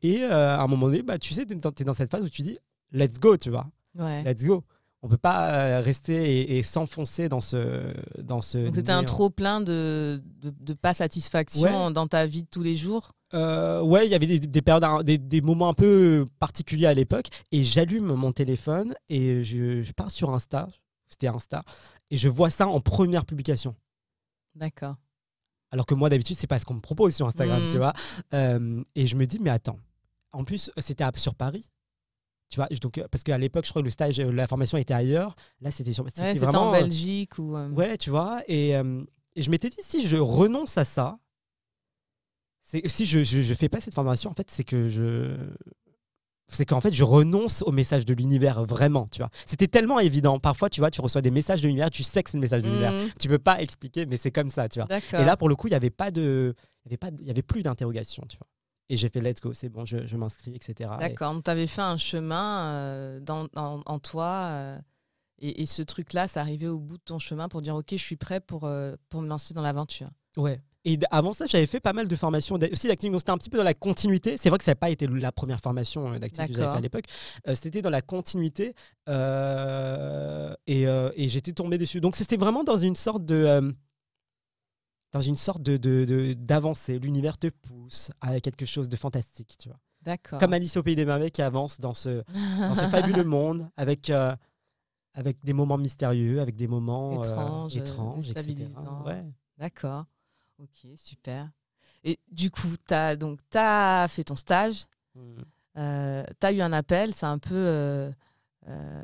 [0.02, 2.30] Et euh, à un moment donné, bah, tu sais, tu es dans cette phase où
[2.30, 2.58] tu dis,
[2.94, 3.68] let's go, tu vois,
[4.00, 4.24] Ouais.
[4.24, 4.64] let's go.
[5.02, 8.60] On peut pas rester et, et s'enfoncer dans ce, dans ce.
[8.60, 12.64] Donc c'était un trop plein de, de, de pas satisfaction dans ta vie de tous
[12.64, 13.12] les jours?
[13.34, 16.94] Euh, ouais, il y avait des, des périodes, des, des moments un peu particuliers à
[16.94, 17.28] l'époque.
[17.52, 20.68] Et j'allume mon téléphone et je, je pars sur Insta.
[21.08, 21.64] C'était Insta.
[22.12, 23.76] Et je vois ça en première publication.
[24.56, 24.96] D'accord.
[25.72, 27.72] Alors que moi, d'habitude, c'est pas ce qu'on me propose sur Instagram, Mhm.
[27.72, 27.94] tu vois.
[28.34, 29.80] Euh, et je me dis, mais attends.
[30.32, 31.66] En plus, c'était sur Paris.
[32.50, 34.94] Tu vois, donc, euh, parce qu'à l'époque, je crois que le stage, la formation était
[34.94, 35.36] ailleurs.
[35.60, 36.06] Là, c'était sur.
[36.08, 36.70] C'était Ouais, c'était vraiment.
[36.70, 37.58] en Belgique ou.
[37.58, 38.42] euh, Ouais, tu vois.
[38.48, 41.20] Et, et je m'étais dit, si je renonce à ça,
[42.86, 45.36] si je, je, je fais pas cette formation, en fait, c'est que je.
[46.50, 49.30] C'est qu'en fait, je renonce au message de l'univers, vraiment, tu vois.
[49.46, 50.40] C'était tellement évident.
[50.40, 52.62] Parfois, tu vois, tu reçois des messages de l'univers, tu sais que c'est le message
[52.62, 52.94] de l'univers.
[52.94, 54.88] mhm, Tu peux pas expliquer, mais c'est comme ça, tu vois.
[55.22, 56.56] Et là, pour le coup, il y avait pas de.
[56.86, 58.48] Il y avait, pas de- il y avait plus d'interrogation, tu vois.
[58.90, 60.90] Et j'ai fait let's go, c'est bon, je, je m'inscris, etc.
[60.96, 64.48] Et- D'accord, donc tu avais fait un chemin euh, dans, en- en toi.
[64.52, 64.80] euh,
[65.40, 67.96] et, et ce truc-là, ça arrivait au bout de ton chemin pour dire Ok, je
[67.98, 70.08] suis prêt pour, euh, pour me lancer dans l'aventure.
[70.38, 70.62] Ouais.
[70.90, 73.12] Et avant ça, j'avais fait pas mal de formations aussi d'acting.
[73.12, 74.38] Donc c'était un petit peu dans la continuité.
[74.42, 76.78] C'est vrai que ça n'a pas été la première formation euh, d'acting que j'avais fait
[76.78, 77.06] à l'époque.
[77.48, 78.74] Euh, c'était dans la continuité.
[79.10, 82.00] euh, et euh, et j'étais tombé dessus.
[82.02, 83.76] Donc c'était vraiment dans une sorte de.
[85.12, 87.00] dans une sorte de, d'avancée.
[87.00, 89.80] L'univers te pousse à quelque chose de fantastique, tu vois.
[90.02, 90.40] D'accord.
[90.40, 92.24] Comme Alice au Pays des Merveilles qui avance dans ce,
[92.60, 94.34] dans ce fabuleux monde avec, euh,
[95.14, 98.46] avec des moments mystérieux, avec des moments Étranges, euh, étranges, etc.
[98.46, 99.04] déstabilisants.
[99.06, 99.26] Ouais.
[99.58, 100.06] D'accord.
[100.62, 101.50] Ok, super.
[102.04, 105.42] Et du coup, tu as, donc, as fait ton stage, Mm.
[105.80, 108.12] euh, tu as eu un appel, c'est un peu euh,
[108.70, 109.04] euh,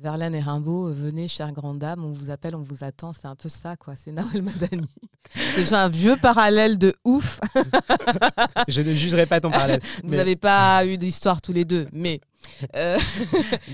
[0.00, 3.34] Verlaine et Rimbaud, venez, chère grande dame, on vous appelle, on vous attend, c'est un
[3.36, 3.94] peu ça, quoi.
[3.96, 4.86] C'est Nawel Madani.
[5.34, 7.40] C'est déjà un vieux parallèle de ouf.
[8.68, 9.80] Je ne jugerai pas ton parallèle.
[10.04, 12.20] Vous n'avez pas eu d'histoire tous les deux, mais.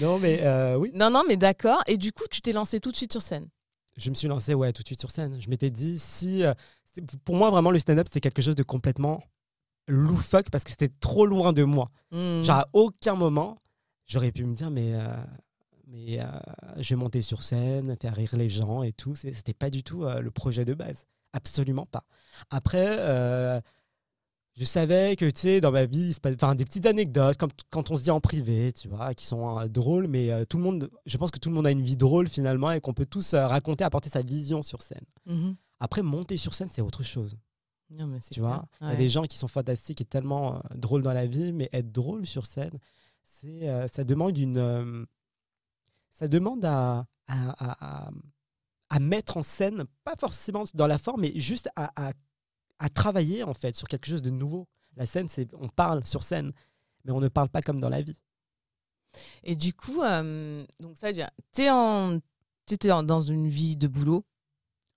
[0.01, 0.43] Non, mais
[0.77, 0.91] oui.
[0.95, 1.83] non, non, mais d'accord.
[1.87, 3.49] Et du coup, tu t'es lancé tout de suite sur scène.
[3.99, 5.39] Je me suis lancé ouais, tout de suite sur scène.
[5.41, 6.45] Je m'étais dit, si.
[6.45, 6.55] euh,
[7.25, 9.23] pour moi, vraiment, le stand-up, c'est quelque chose de complètement
[9.89, 11.91] loufoque parce que c'était trop loin de moi.
[12.13, 12.43] Hmm.
[12.43, 13.59] Genre, à aucun moment,
[14.07, 14.95] j'aurais pu me dire, mais.
[14.95, 15.17] euh,
[15.91, 16.27] mais euh,
[16.77, 19.15] je vais monter sur scène, faire rire les gens et tout.
[19.15, 21.07] C'était pas du tout le projet de base.
[21.33, 22.05] Absolument pas.
[22.51, 22.99] Après,
[24.59, 27.97] je savais que, tu sais, dans ma vie, enfin, des petites anecdotes, comme quand on
[27.97, 30.91] se dit en privé, tu vois, qui sont euh, drôles, mais euh, tout le monde,
[31.07, 33.35] je pense que tout le monde a une vie drôle finalement et qu'on peut tous
[33.35, 35.05] euh, raconter, apporter sa vision sur scène.
[35.27, 35.55] Mhm.
[35.81, 37.37] Après, monter sur scène, c'est autre chose.
[37.91, 38.49] Non, mais c'est Tu clair.
[38.51, 41.53] vois, il y a des gens qui sont fantastiques et tellement drôles dans la vie,
[41.53, 42.79] mais être drôle sur scène,
[43.41, 45.07] c'est, ça demande une,
[46.13, 48.11] ça demande à, à, à- à-
[48.91, 52.13] à mettre en scène, pas forcément dans la forme, mais juste à, à-
[52.79, 54.69] à travailler en fait sur quelque chose de nouveau.
[54.97, 56.53] La scène, c'est, on parle sur scène,
[57.05, 58.17] mais on ne parle pas comme dans la vie.
[59.45, 62.19] Et du coup, euh, donc ça veut dire, t'es en,
[62.67, 64.25] t'étais dans une vie de boulot,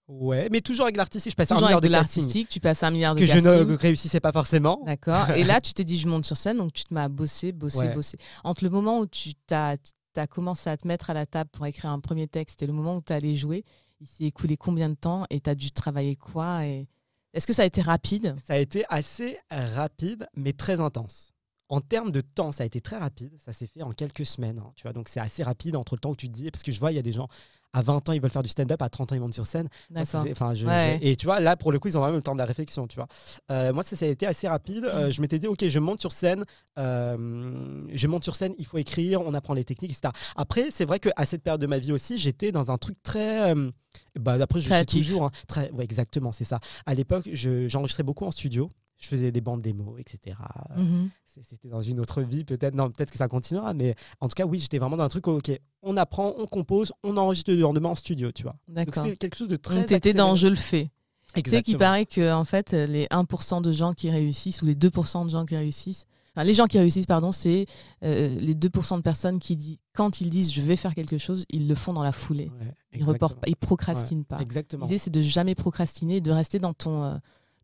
[0.08, 2.60] Ouais, mais toujours avec l'artistique, je passais un toujours milliard avec de de l'artistique, tu
[2.60, 4.82] passes un milliard de que je ne réussissais pas forcément.
[4.86, 5.30] D'accord.
[5.32, 7.54] Et là, tu t'es dit, je monte sur scène, donc tu te mets à bosser,
[7.54, 7.94] bosser, Ouais.
[7.94, 8.18] bosser.
[8.44, 9.78] Entre le moment où tu t'as
[10.18, 12.74] as commencé à te mettre à la table pour écrire un premier texte et le
[12.74, 13.64] moment où tu allé jouer,
[14.02, 16.90] il s'est écoulé combien de temps et tu as dû travailler quoi et...
[17.34, 18.36] Est-ce que ça a été rapide?
[18.46, 21.34] Ça a été assez rapide, mais très intense.
[21.72, 23.34] En termes de temps, ça a été très rapide.
[23.44, 24.60] Ça s'est fait en quelques semaines.
[24.60, 26.52] hein, tu vois, donc c'est assez rapide entre le temps où tu te dis.
[26.52, 27.28] Parce que je vois, il y a des gens
[27.74, 29.70] à 20 ans, ils veulent faire du stand-up, à 30 ans, ils montent sur scène.
[29.90, 30.26] D'accord.
[30.34, 31.00] enfin, je- Ouais.
[31.02, 32.40] je- Et tu vois, là, pour le coup, ils ont vraiment eu le temps de
[32.40, 32.86] la réflexion.
[32.88, 33.08] Tu vois.
[33.50, 34.84] Euh, moi, ça, ça a été assez rapide.
[34.84, 36.44] Euh, je m'étais dit, OK, je monte sur scène.
[36.78, 40.12] euh, je monte sur scène, il faut écrire, on apprend les techniques, etc.
[40.36, 43.54] Après, c'est vrai qu'à cette période de ma vie aussi, j'étais dans un truc très.
[44.20, 45.24] bah, après, je suis toujours.
[45.26, 46.60] hein, très, ouais, exactement, c'est ça.
[46.86, 48.70] À l'époque, je- j'enregistrais beaucoup en studio.
[49.02, 50.38] Je faisais des bandes démos, etc.
[50.78, 51.10] Mhm.
[51.26, 52.76] C'était dans une autre vie, peut-être.
[52.76, 53.74] Non, peut-être que ça continuera.
[53.74, 56.46] Mais en tout cas, oui, j'étais vraiment dans un truc où, OK, on apprend, on
[56.46, 58.56] compose, on enregistre le lendemain en studio, tu vois.
[58.68, 59.04] D'accord.
[59.04, 59.76] c'était quelque chose de très.
[59.76, 60.92] Donc tu étais dans je le fais.
[61.34, 61.80] Tu sais qu'il Exactement.
[61.80, 65.46] paraît que en fait, les 1% de gens qui réussissent ou les 2% de gens
[65.46, 67.68] qui réussissent, enfin, les gens qui réussissent, pardon, c'est
[68.04, 71.46] euh, les 2% de personnes qui, disent quand ils disent je vais faire quelque chose,
[71.50, 72.52] ils le font dans la foulée.
[72.60, 73.48] Ouais, Ils reportent pas, exactement.
[73.48, 74.40] ils procrastinent pas.
[74.42, 74.86] Exactement.
[74.86, 77.16] L'idée, c'est de jamais procrastiner, de rester dans ton, euh,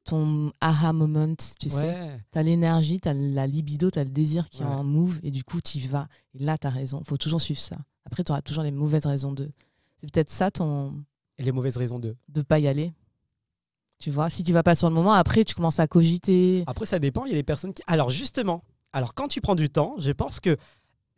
[0.07, 1.35] ton aha moment.
[1.59, 4.65] Tu sais, tu as l'énergie, tu as la libido, tu as le désir qui est
[4.65, 4.71] Ouais.
[4.71, 6.07] en move, et du coup, tu y vas.
[6.33, 7.01] Et là, tu as raison.
[7.03, 7.77] faut toujours suivre ça.
[8.05, 9.51] Après, tu auras toujours les mauvaises raisons de.
[9.99, 11.03] C'est peut-être ça ton
[11.37, 12.15] Et les mauvaises raisons de.
[12.29, 12.93] de pas y aller.
[13.99, 16.63] Tu vois, si tu vas pas sur le moment, après, tu commences à cogiter.
[16.67, 17.25] Après, ça dépend.
[17.25, 17.81] Il y a des personnes qui.
[17.87, 20.55] Alors, justement, alors quand tu prends du temps, je pense que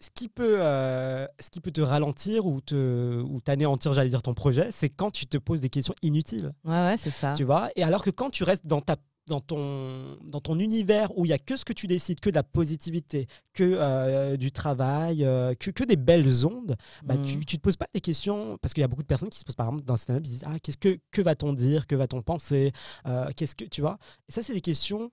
[0.02, 4.22] ce qui peut, euh, ce qui peut te ralentir ou te, ou t'anéantir, j'allais dire,
[4.22, 6.52] ton projet, c'est quand tu te poses des questions inutiles.
[6.64, 7.34] Ouais, ouais, c'est ça.
[7.36, 7.70] Tu vois?
[7.76, 8.96] Et alors que quand tu restes dans ta
[9.28, 12.32] dans ton, dans ton univers où il y a que ce que tu décides, que
[12.32, 17.26] de la positivité, que euh, du travail, euh, que, que des belles ondes, bah, Mhm.
[17.26, 19.38] tu, tu te poses pas des questions, parce qu'il y a beaucoup de personnes qui
[19.38, 21.54] se posent par exemple dans le stand-up, ils se disent, ah, qu'est-ce que, que va-t-on
[21.54, 22.72] dire, que va-t-on penser,
[23.06, 24.00] Euh, qu'est-ce que, tu vois?
[24.28, 25.12] Et ça, c'est des questions,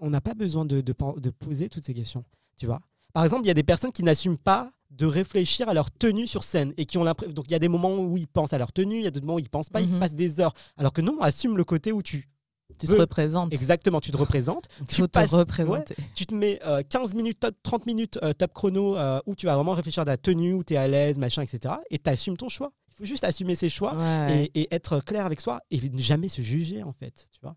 [0.00, 2.24] on- n'a pas besoin de, de poser toutes ces questions,
[2.56, 2.80] tu vois?
[3.12, 6.26] Par exemple, il y a des personnes qui n'assument pas de réfléchir à leur tenue
[6.26, 8.52] sur scène et qui ont l'impression donc il y a des moments où ils pensent
[8.52, 9.88] à leur tenue il y a d'autres moments où ils pensent pas Mhm.
[9.94, 12.28] ils passent des heures alors que non on assume le côté où tu
[12.76, 13.52] Tu te représentes.
[13.52, 15.94] exactement tu te représentes Il tu faut te passes- représenter.
[16.16, 19.46] tu te mets euh, 15 minutes top, 30 minutes euh, top chrono euh, où tu
[19.46, 22.10] vas vraiment réfléchir à ta tenue où tu es à l'aise machin etc et tu
[22.10, 24.50] assumes ton choix il faut juste assumer ses choix Ouais, ouais.
[24.54, 27.54] et, et être clair avec soi et ne jamais se juger en fait tu vois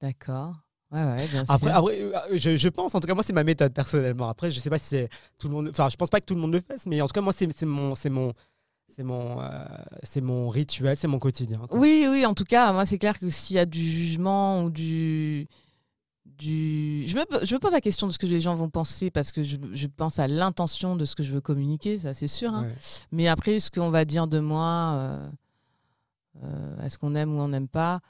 [0.00, 0.54] D'accord.
[0.92, 1.76] Ouais, ouais, bien après, sûr.
[1.76, 4.60] après euh, je, je pense en tout cas moi c'est ma méthode personnellement après je
[4.60, 6.52] sais pas si c'est tout le monde enfin je pense pas que tout le monde
[6.52, 8.32] le fasse mais en tout cas moi c'est c'est mon c'est mon
[8.94, 9.48] c'est mon euh,
[10.04, 11.76] c'est mon rituel c'est mon quotidien quoi.
[11.76, 14.70] Oui, oui, en tout cas, moi, c'est clair que s'il y a du jugement ou
[14.70, 15.48] du
[16.24, 17.04] du...
[17.06, 19.32] je, me, je me pose la question de ce que les gens vont penser parce
[19.32, 22.52] que je, je pense à l'intention de ce que je veux communiquer, ça c'est sûr.
[22.54, 22.64] hein.
[22.64, 22.74] Ouais.
[23.12, 25.28] Mais après, ce qu'on va dire de moi, euh,
[26.44, 28.00] euh, est-ce qu'on aime ou on n'aime pas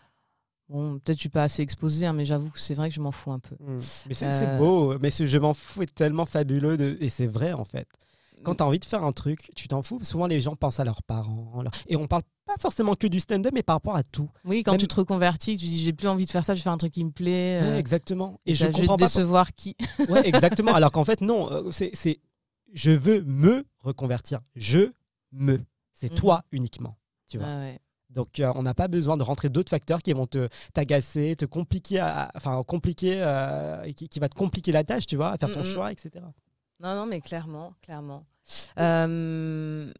[0.68, 3.00] Bon, peut-être je suis pas assez exposée, hein, mais j'avoue que c'est vrai que je
[3.00, 3.54] m'en fous un peu.
[3.60, 3.78] Mm.
[4.08, 7.26] Mais c'est Euh, beau, mais ce je m'en fous est tellement fabuleux de- et c'est
[7.28, 7.86] vrai en fait.
[8.42, 9.98] Quand tu as envie de faire un truc, tu t'en fous.
[10.02, 11.62] Souvent les gens pensent à leurs parents.
[11.62, 14.28] leur- Et on parle pas forcément que du stand-up, mais par rapport à tout.
[14.44, 16.60] Oui, quand Même- tu te reconvertis, tu dis j'ai plus envie de faire ça, je
[16.60, 17.60] vais faire un truc qui me plaît.
[17.60, 18.38] Ouais, euh, exactement.
[18.46, 19.04] Et ça, je vais comprends pas.
[19.06, 19.74] décevoir qui
[20.10, 20.74] Ouais, exactement.
[20.74, 22.20] Alors qu'en fait, non, euh, c'est, c'est-
[22.72, 24.40] je veux me reconvertir.
[24.54, 24.90] Je
[25.32, 25.60] me.
[25.94, 26.18] C'est Mhm.
[26.18, 26.96] toi uniquement.
[27.28, 27.46] Tu vois.
[27.48, 27.78] Ouais.
[28.10, 31.44] Donc, euh, on n'a pas besoin de rentrer d'autres facteurs qui vont te t'agacer, te
[31.44, 35.38] compliquer, à- enfin compliquer, euh, qui, qui va te compliquer la tâche, tu vois, à
[35.38, 35.64] faire ton Mhm.
[35.66, 36.24] choix, etc.
[36.80, 38.24] Non, non, mais clairement, clairement.
[38.78, 39.90] Euh,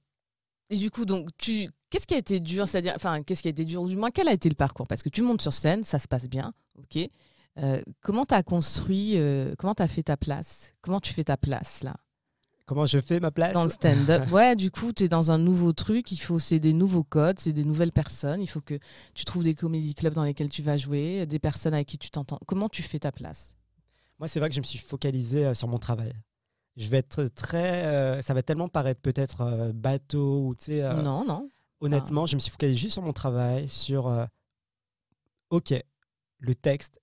[0.69, 3.53] Et du coup, donc, tu, qu'est-ce qui a été dur, c'est-à-dire, enfin, qu'est-ce qui a
[3.53, 4.89] été dur, du moins, quel a été le parcours?
[4.89, 7.09] Parce que tu montes sur scène, ça se passe bien, ok.
[8.01, 9.17] Comment tu as construit,
[9.59, 10.75] comment tu as fait ta place?
[10.81, 11.95] Comment tu fais ta place là?
[12.67, 13.53] Comment je fais ma place?
[13.53, 16.59] Dans le stand-up Ouais, du coup, tu es dans un nouveau truc, il faut c'est
[16.59, 18.79] des nouveaux codes, c'est des nouvelles personnes, il faut que
[19.15, 22.11] tu trouves des comédie clubs dans lesquels tu vas jouer, des personnes avec qui tu
[22.11, 22.41] t'entends.
[22.47, 23.55] Comment tu fais ta place?
[24.19, 26.13] Moi, c'est vrai que je me suis focalisé euh, sur mon travail.
[26.77, 27.85] Je vais être très.
[27.85, 30.83] euh, ça va tellement paraître peut-être euh, bateau ou tu sais.
[30.83, 31.49] euh, Non, non.
[31.81, 34.13] honnêtement, je me suis focalisé juste sur mon travail, sur.
[35.51, 35.75] ok,
[36.39, 37.01] le texte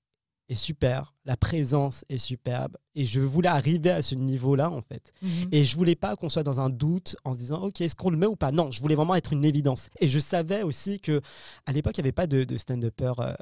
[0.49, 5.13] est super, la présence est superbe, et je voulais arriver à ce niveau-là en fait.
[5.51, 8.09] Et je voulais pas qu'on soit dans un doute en se disant ok est-ce qu'on
[8.09, 8.51] le met ou pas?
[8.51, 9.87] Non, je voulais vraiment être une évidence.
[9.99, 11.21] Et je savais aussi que
[11.65, 13.33] à l'époque il n'y avait pas de, de stand-upper euh,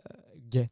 [0.50, 0.70] gay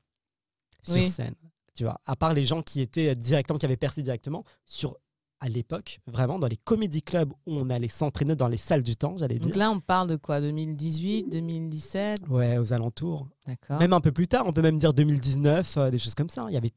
[0.83, 1.07] sur Oui.
[1.09, 1.35] scène.
[1.75, 4.97] Tu vois, à part les gens qui étaient directement, qui avaient percé directement sur
[5.41, 8.95] à l'époque vraiment dans les comédie clubs où on allait s'entraîner dans les salles du
[8.95, 9.57] temps, j'allais Donc dire.
[9.57, 10.41] là, on parle de quoi?
[10.41, 13.27] 2018, 2017 Ouais, aux alentours.
[13.47, 13.79] D'accord.
[13.79, 16.45] Même un peu plus tard, on peut même dire 2019, euh, des choses comme ça.
[16.49, 16.71] Il y avait,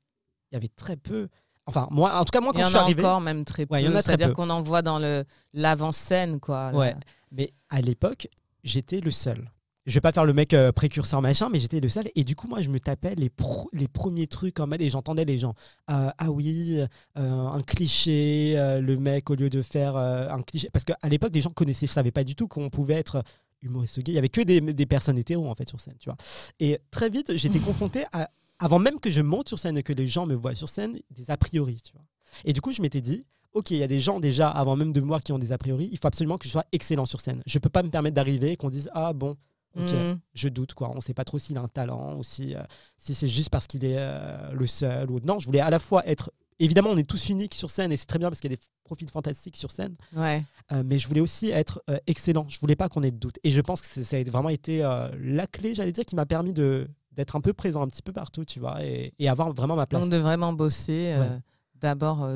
[0.50, 1.28] il y avait très peu.
[1.66, 3.02] Enfin, moi, en tout cas, moi, Il quand y je en suis a arrivé.
[3.04, 3.74] encore même très peu.
[3.74, 6.72] Ouais, il y en a C'est-à-dire qu'on en voit dans le l'avant-scène, quoi.
[6.72, 6.78] là.
[6.78, 6.96] Ouais.
[7.30, 8.28] Mais à l'époque,
[8.64, 9.50] j'étais le seul.
[9.86, 12.08] Je vais pas faire le mec euh, précurseur machin, mais j'étais le seul.
[12.14, 14.90] Et du coup, moi, je me tapais les, pro- les premiers trucs en mode et
[14.90, 15.54] j'entendais les gens.
[15.90, 16.78] Euh, ah oui,
[17.18, 20.68] euh, un cliché, le mec au lieu de faire un cliché.
[20.72, 23.22] Parce qu'à l'époque, les gens connaissaient, savaient pas du tout qu'on pouvait être
[23.62, 24.12] humoriste gay.
[24.12, 26.16] Il y avait que des, des personnes hétéros en fait sur scène, tu vois.
[26.60, 29.92] Et très vite, j'étais confronté à, avant même que je monte sur scène et que
[29.92, 32.02] les gens me voient sur scène, des a priori, tu vois.
[32.44, 34.92] Et du coup, je m'étais dit, ok, il y a des gens déjà avant même
[34.92, 35.88] de me voir qui ont des a priori.
[35.92, 37.42] Il faut absolument que je sois excellent sur scène.
[37.46, 39.36] Je peux pas me permettre d'arriver et qu'on dise ah bon.
[39.74, 40.18] Ok, Mhm.
[40.34, 40.90] je doute quoi.
[40.94, 42.62] On sait pas trop s'il a un talent ou si, euh,
[42.98, 45.38] si c'est juste parce qu'il est euh, le seul ou non.
[45.38, 48.06] Je voulais à la fois être évidemment on est tous uniques sur scène et c'est
[48.06, 49.96] très bien parce qu'il y a des profils fantastiques sur scène.
[50.14, 50.44] Ouais.
[50.72, 52.46] Euh, mais je voulais aussi être excellent.
[52.48, 53.38] Je voulais pas qu'on ait de doute.
[53.44, 54.80] Et je pense que ça a vraiment été
[55.18, 58.12] la clé, j'allais dire, qui m'a permis de d'être un peu présent un petit peu
[58.12, 60.00] partout, tu vois, et, et avoir vraiment ma place.
[60.00, 61.38] Donc de vraiment bosser Ouais.
[61.80, 62.26] d'abord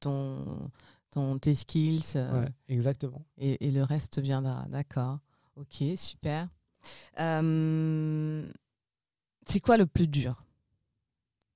[0.00, 0.42] ton,
[1.10, 3.22] ton, tes skills euh, Ouais, exactement.
[3.36, 4.64] et, et le reste viendra.
[4.70, 5.18] D'accord.
[5.56, 6.48] Ok, super.
[7.18, 8.50] Euh,
[9.46, 10.44] c'est quoi le plus dur?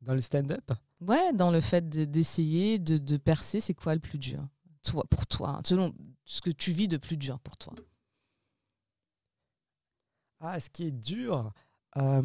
[0.03, 4.01] Dans le stand-up, Ouais, dans le fait de- d'essayer de, de percer, c'est quoi le
[4.01, 4.47] plus dur?
[4.83, 5.93] Toi, Pour toi, hein, selon
[6.25, 7.75] ce que tu vis de plus dur pour toi.
[10.41, 11.53] ah, ce qui est dur,
[11.97, 12.23] euh,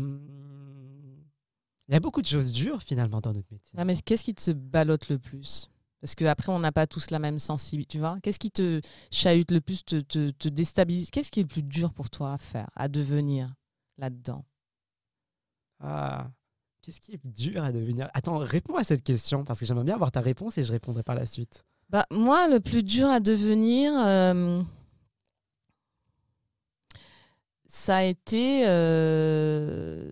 [1.87, 3.73] il y a beaucoup de choses dures finalement dans notre métier.
[3.77, 5.69] Ah, mais qu'est-ce qui te ballotte le plus?
[6.01, 8.17] Parce qu'après, on n'a pas tous la même sensibilité, tu vois.
[8.23, 11.11] Qu'est-ce qui te chahute le plus, te, te, te déstabilise?
[11.11, 13.53] Qu'est-ce qui est le plus dur pour toi à faire, à devenir
[13.99, 14.43] là-dedans?
[15.79, 16.31] Ah,
[16.81, 18.09] qu'est-ce qui est dur à devenir?
[18.15, 21.03] Attends, réponds à cette question parce que j'aimerais bien avoir ta réponse et je répondrai
[21.03, 21.65] par la suite.
[21.89, 24.63] bah, Moi, le plus dur à devenir, euh,
[27.67, 30.11] ça a été euh,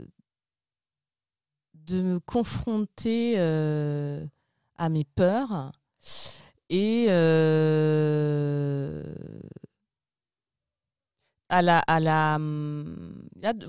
[1.74, 4.26] de me confronter euh,
[4.78, 5.72] à mes peurs
[6.70, 9.04] et euh,
[11.50, 13.24] à la à la hum,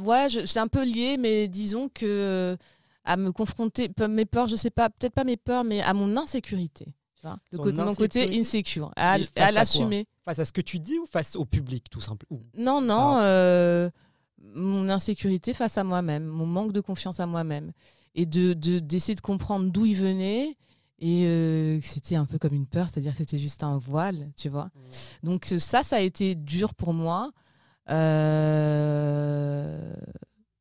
[0.05, 2.57] ouais je- c'est un peu lié mais disons que euh,
[3.05, 6.17] à me confronter mes peurs je sais pas peut-être pas mes peurs mais à mon
[6.17, 9.19] insécurité tu vois le Ton côté- mon côté insecure à,
[9.53, 13.15] l'assumer Face à ce que tu dis ou face au public, tout simplement non, non,
[13.17, 13.25] Ah.
[13.25, 13.91] euh,
[14.55, 17.73] mon insécurité face à moi-même, mon manque de confiance à moi-même.
[18.15, 20.57] Et de de- d'essayer de, comprendre d'où il venait.
[21.01, 24.51] Et euh, c'était un peu comme une peur, c'est-à-dire que c'était juste un voile, tu
[24.51, 24.71] vois.
[25.23, 27.33] Donc euh, ça, ça a été dur pour moi.
[27.89, 29.95] Euh,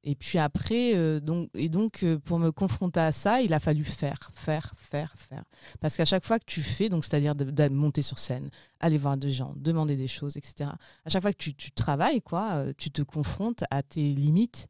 [0.05, 3.83] et puis après, euh, donc, et donc pour me confronter à ça, il a fallu
[3.83, 5.43] faire, faire, faire, faire.
[5.81, 8.49] Parce qu'à chaque fois que tu fais, donc c'est-à-dire de, de monter sur scène,
[8.79, 10.69] aller voir des gens, demander des choses, etc.
[11.03, 14.69] À chaque fois que tu, tu travailles, quoi, tu te confrontes à tes limites.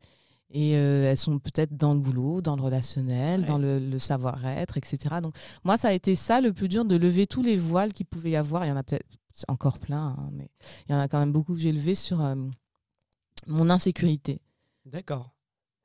[0.52, 5.18] Et elles sont peut-être dans le boulot, dans le relationnel, dans le, savoir-être, etc.
[5.22, 8.08] Donc, moi, ça a été ça le plus dur, de lever tous les voiles qu'il
[8.08, 8.66] pouvait y avoir.
[8.66, 9.06] Il y en a peut-être
[9.48, 10.50] encore plein, hein, mais
[10.88, 12.20] il y en a quand même beaucoup que j'ai levé sur
[13.48, 14.42] mon insécurité.
[14.86, 15.36] D'accord.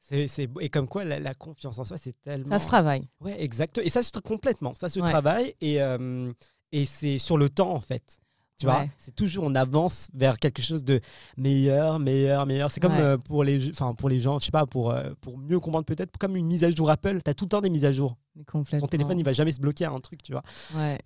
[0.06, 2.48] C'est, et comme quoi, la, confiance en soi, c'est tellement.
[2.48, 3.02] Ça se travaille.
[3.20, 3.78] Ouais, exact.
[3.78, 4.74] Et ça se complètement.
[4.78, 6.30] Ça se travaille et, euh,
[6.72, 8.20] et c'est sur le temps, en fait.
[8.58, 11.00] Tu vois, c'est toujours on avance vers quelque chose de
[11.36, 12.70] meilleur, meilleur, meilleur.
[12.70, 15.38] C'est comme euh, pour les, enfin pour les gens, je sais pas, pour euh, pour
[15.38, 17.20] mieux comprendre peut-être, comme une mise à jour Apple.
[17.24, 18.16] Tu as tout le temps des mises à jour.
[18.46, 20.42] Ton téléphone, il va jamais se bloquer à un truc, tu vois.
[20.74, 20.98] Ouais.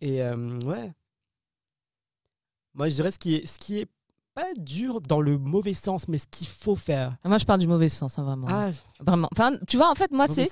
[0.00, 0.92] et ouais.
[2.74, 3.88] Moi, je dirais ce qui est, ce qui est
[4.56, 7.16] dur dans le mauvais sens, mais ce qu'il faut faire.
[7.24, 8.46] Moi, je parle du mauvais sens, hein, vraiment.
[8.50, 8.70] Ah.
[9.00, 9.28] Vraiment.
[9.32, 10.50] Enfin, tu vois, en fait, moi, c'est.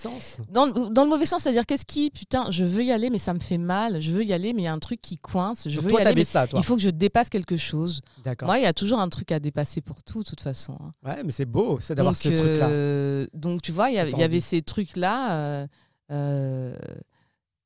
[0.51, 3.35] Dans, dans, le mauvais sens, c'est-à-dire, qu'est-ce qui, putain, je veux y aller, mais ça
[3.35, 4.01] me fait mal.
[4.01, 5.69] Je veux y aller, mais il y a un truc qui coince.
[5.69, 8.01] Je veux y aller, ça, il faut que je dépasse quelque chose.
[8.25, 8.47] D'accord.
[8.47, 10.77] Moi, il y a toujours un truc à dépasser pour tout, de toute façon.
[10.81, 10.93] Hein.
[11.05, 12.69] Ouais, mais c'est beau, c'est d'avoir ce truc-là.
[12.69, 15.33] Euh, donc, tu vois, il y, avait ces trucs-là.
[15.33, 15.67] Euh,
[16.13, 16.77] euh,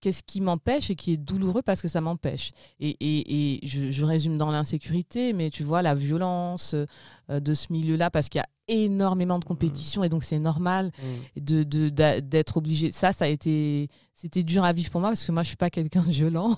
[0.00, 2.52] qu'est-ce qui m'empêche et qui est douloureux parce que ça m'empêche.
[2.78, 7.72] Et, et, et je, résume dans l'insécurité, mais tu vois, la violence euh, de ce
[7.72, 10.04] milieu-là, parce qu'il y a énormément de compétition mmh.
[10.04, 10.92] et donc c'est normal
[11.36, 11.40] mmh.
[11.40, 11.88] de,
[12.20, 12.92] d'être obligé.
[12.92, 13.88] Ça, ça a été.
[14.14, 16.56] C'était dur à vivre pour moi parce que moi, je suis pas quelqu'un de violent.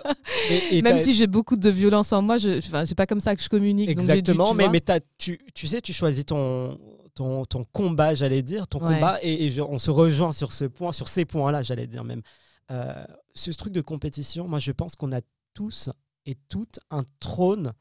[0.70, 3.42] et, Même si j'ai beaucoup de violence en moi, je, c'est pas comme ça que
[3.42, 3.88] je communique.
[3.88, 4.82] Exactement, mais, mais
[5.16, 6.76] tu, tu sais, tu choisis ton,
[7.16, 11.08] ton, ton combat, j'allais dire, ton combat, et, on se rejoint sur ce point, sur
[11.08, 12.22] ces points-là, j'allais dire même.
[12.70, 15.20] Euh, ce truc de compétition, moi je pense qu'on a
[15.54, 15.90] tous
[16.24, 17.72] et toutes un trône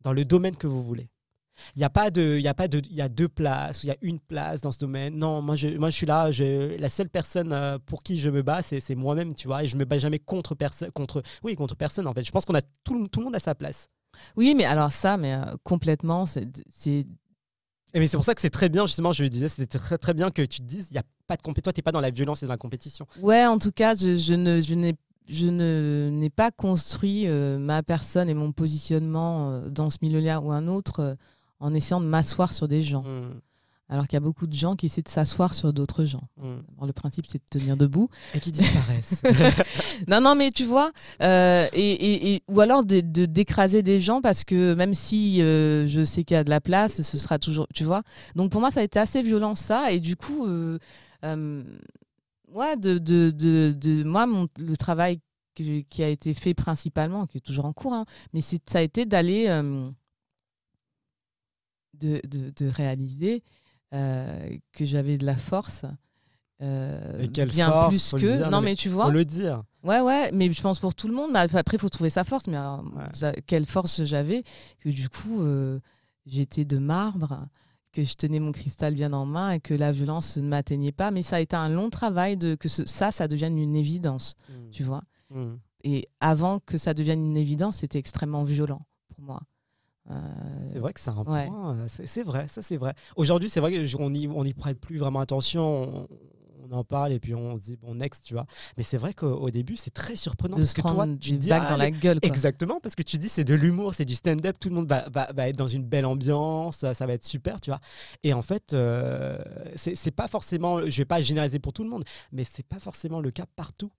[0.00, 1.10] dans le domaine que vous voulez.
[1.74, 3.82] Il y a pas de, il y a pas de, il y a deux places,
[3.82, 5.16] il y a une place dans ce domaine.
[5.16, 6.30] Non, moi je, moi je suis là.
[6.30, 9.64] Je, la seule personne euh, pour qui je me bats, c'est moi-même, tu vois.
[9.64, 12.24] Et je me bats jamais contre personne, contre, oui, contre personne en fait.
[12.24, 13.88] Je pense qu'on a tout, tout le monde à sa place.
[14.36, 17.06] Oui, mais alors ça, mais euh, complètement, c'est
[17.94, 19.98] et mais c'est pour ça que c'est très bien, justement, je lui disais, c'était très,
[19.98, 21.82] très bien que tu te dises, il n'y a pas de compétition, toi, tu n'es
[21.82, 23.06] pas dans la violence et dans la compétition.
[23.20, 24.94] Ouais, en tout cas, je, je ne, je n'ai
[25.28, 25.46] je
[26.08, 30.66] n'ai pas construit euh, ma personne et mon positionnement euh, dans ce milieu-là ou un
[30.68, 31.14] autre euh,
[31.60, 33.02] en essayant de m'asseoir sur des gens.
[33.02, 33.40] Mmh.
[33.90, 36.28] Alors qu'il y a beaucoup de gens qui essaient de s'asseoir sur d'autres gens.
[36.36, 36.86] Mm.
[36.86, 38.10] le principe, c'est de tenir debout.
[38.34, 39.22] Et qui disparaissent.
[40.08, 44.44] non, non, mais tu vois, euh, et, et, ou alors de, d'écraser des gens parce
[44.44, 47.66] que même si euh, je sais qu'il y a de la place, ce sera toujours,
[47.74, 48.02] tu vois.
[48.36, 49.90] Donc pour moi, ça a été assez violent ça.
[49.90, 50.78] Et du coup, euh,
[52.52, 55.20] ouais, de, de, de, de, moi, mon, le travail
[55.54, 59.06] qui a été fait principalement, qui est toujours en cours, hein, mais ça a été
[59.06, 59.46] d'aller.
[61.94, 63.42] De, de, de, réaliser
[63.90, 65.84] que j'avais de la force.
[66.60, 68.50] Euh, Et quelle bien force, plus que.
[68.50, 69.06] non, mais, tu vois.
[69.06, 69.62] Faut le dire.
[69.84, 71.34] Ouais, ouais, mais je pense pour tout le monde.
[71.36, 72.46] après, il faut trouver sa force.
[72.48, 72.58] Mais
[73.46, 74.42] quelle force j'avais
[74.80, 75.78] que du coup, euh,
[76.26, 77.46] j'étais de marbre,
[77.92, 81.10] que je tenais mon cristal bien en main et que la violence ne m'atteignait pas.
[81.10, 84.70] Mais ça a été un long travail de que ça, ça devienne une évidence, mmh.
[84.72, 85.02] tu vois.
[85.30, 85.54] Mmh.
[85.84, 88.80] Et avant que ça devienne une évidence, c'était extrêmement violent
[89.14, 89.40] pour moi.
[90.10, 90.14] Euh,
[90.70, 91.76] c'est vrai que c'est un point.
[91.76, 92.94] Euh, c'est vrai, ça c'est vrai.
[93.16, 96.06] Aujourd'hui, c'est vrai qu'on n'y on y prête plus vraiment attention.
[96.06, 96.08] On,
[96.70, 98.44] en parle et puis on se dit bon next, tu vois.
[98.76, 101.78] Mais c'est vrai qu'au début, c'est très surprenant parce que toi, tu dis ah, dans
[101.78, 102.18] la gueule.
[102.20, 105.06] Exactement, parce que tu dis c'est de l'humour, c'est du stand-up, tout le monde va,
[105.10, 107.80] va, être dans une belle ambiance, ça, va être super, tu vois.
[108.22, 109.38] Et en fait, euh,
[109.76, 113.20] c'est pas forcément, je vais pas généraliser pour tout le monde, mais c'est pas forcément
[113.20, 113.90] le cas partout.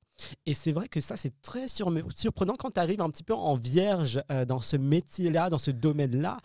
[0.45, 3.55] Et c'est vrai que ça, c'est très surprenant quand tu arrives un petit peu en
[3.55, 6.37] vierge euh, dans ce métier-là, dans ce domaine-là.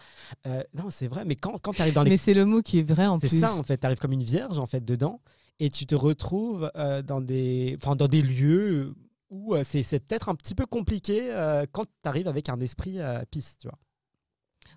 [0.46, 2.10] Euh, non, c'est vrai, mais quand, quand tu arrives dans les...
[2.10, 3.28] Mais c'est le mot qui est vrai en plus.
[3.28, 3.78] C'est ça, en fait.
[3.78, 5.20] Tu arrives comme une vierge, en fait, dedans.
[5.60, 8.94] Et tu te retrouves euh, dans, des, dans des lieux
[9.30, 11.34] où c'est peut-être un petit peu compliqué
[11.72, 12.98] quand tu arrives avec un esprit
[13.30, 13.78] pisse, tu vois.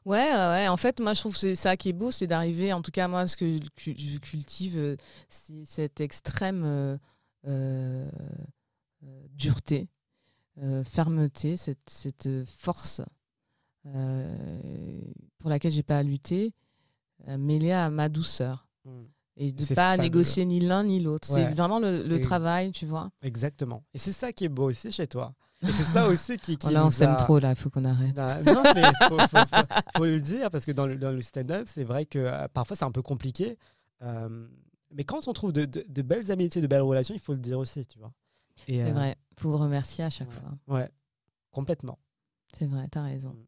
[0.06, 2.72] Ouais, ouais, en fait, moi je trouve que c'est ça qui est beau, c'est d'arriver,
[2.74, 4.96] en tout cas moi ce que je cultive,
[5.30, 6.98] c'est cette extrême
[7.48, 8.10] euh,
[9.34, 9.90] dureté,
[10.64, 13.02] euh, fermeté, cette, force
[13.86, 15.02] euh,
[15.38, 16.54] pour laquelle j'ai pas à lutter,
[17.28, 18.68] mêlée à ma douceur.
[18.86, 19.04] Hmm.
[19.40, 21.28] Et de pas négocier ni l'un ni l'autre.
[21.28, 23.12] C'est vraiment le, travail, tu vois.
[23.22, 23.84] Exactement.
[23.94, 25.36] Et c'est ça qui est beau aussi chez toi.
[25.62, 26.58] Et c'est ça aussi qui.
[26.58, 28.18] qui là, on s'aime trop, là, il faut qu'on arrête.
[28.18, 29.08] Non, mais il
[29.96, 32.86] faut, le dire, parce que dans le, dans le stand-up, c'est vrai que parfois c'est
[32.86, 33.60] un peu compliqué.
[34.02, 37.60] mais quand on trouve de, de, belles amitiés, de belles relations, il faut le dire
[37.60, 38.12] aussi, tu vois.
[38.66, 39.16] C'est euh, vrai.
[39.38, 40.50] Faut vous remercier à chaque fois.
[40.68, 40.90] Ouais,
[41.52, 42.00] complètement.
[42.58, 43.30] C'est vrai, tu as raison.
[43.30, 43.46] Mm.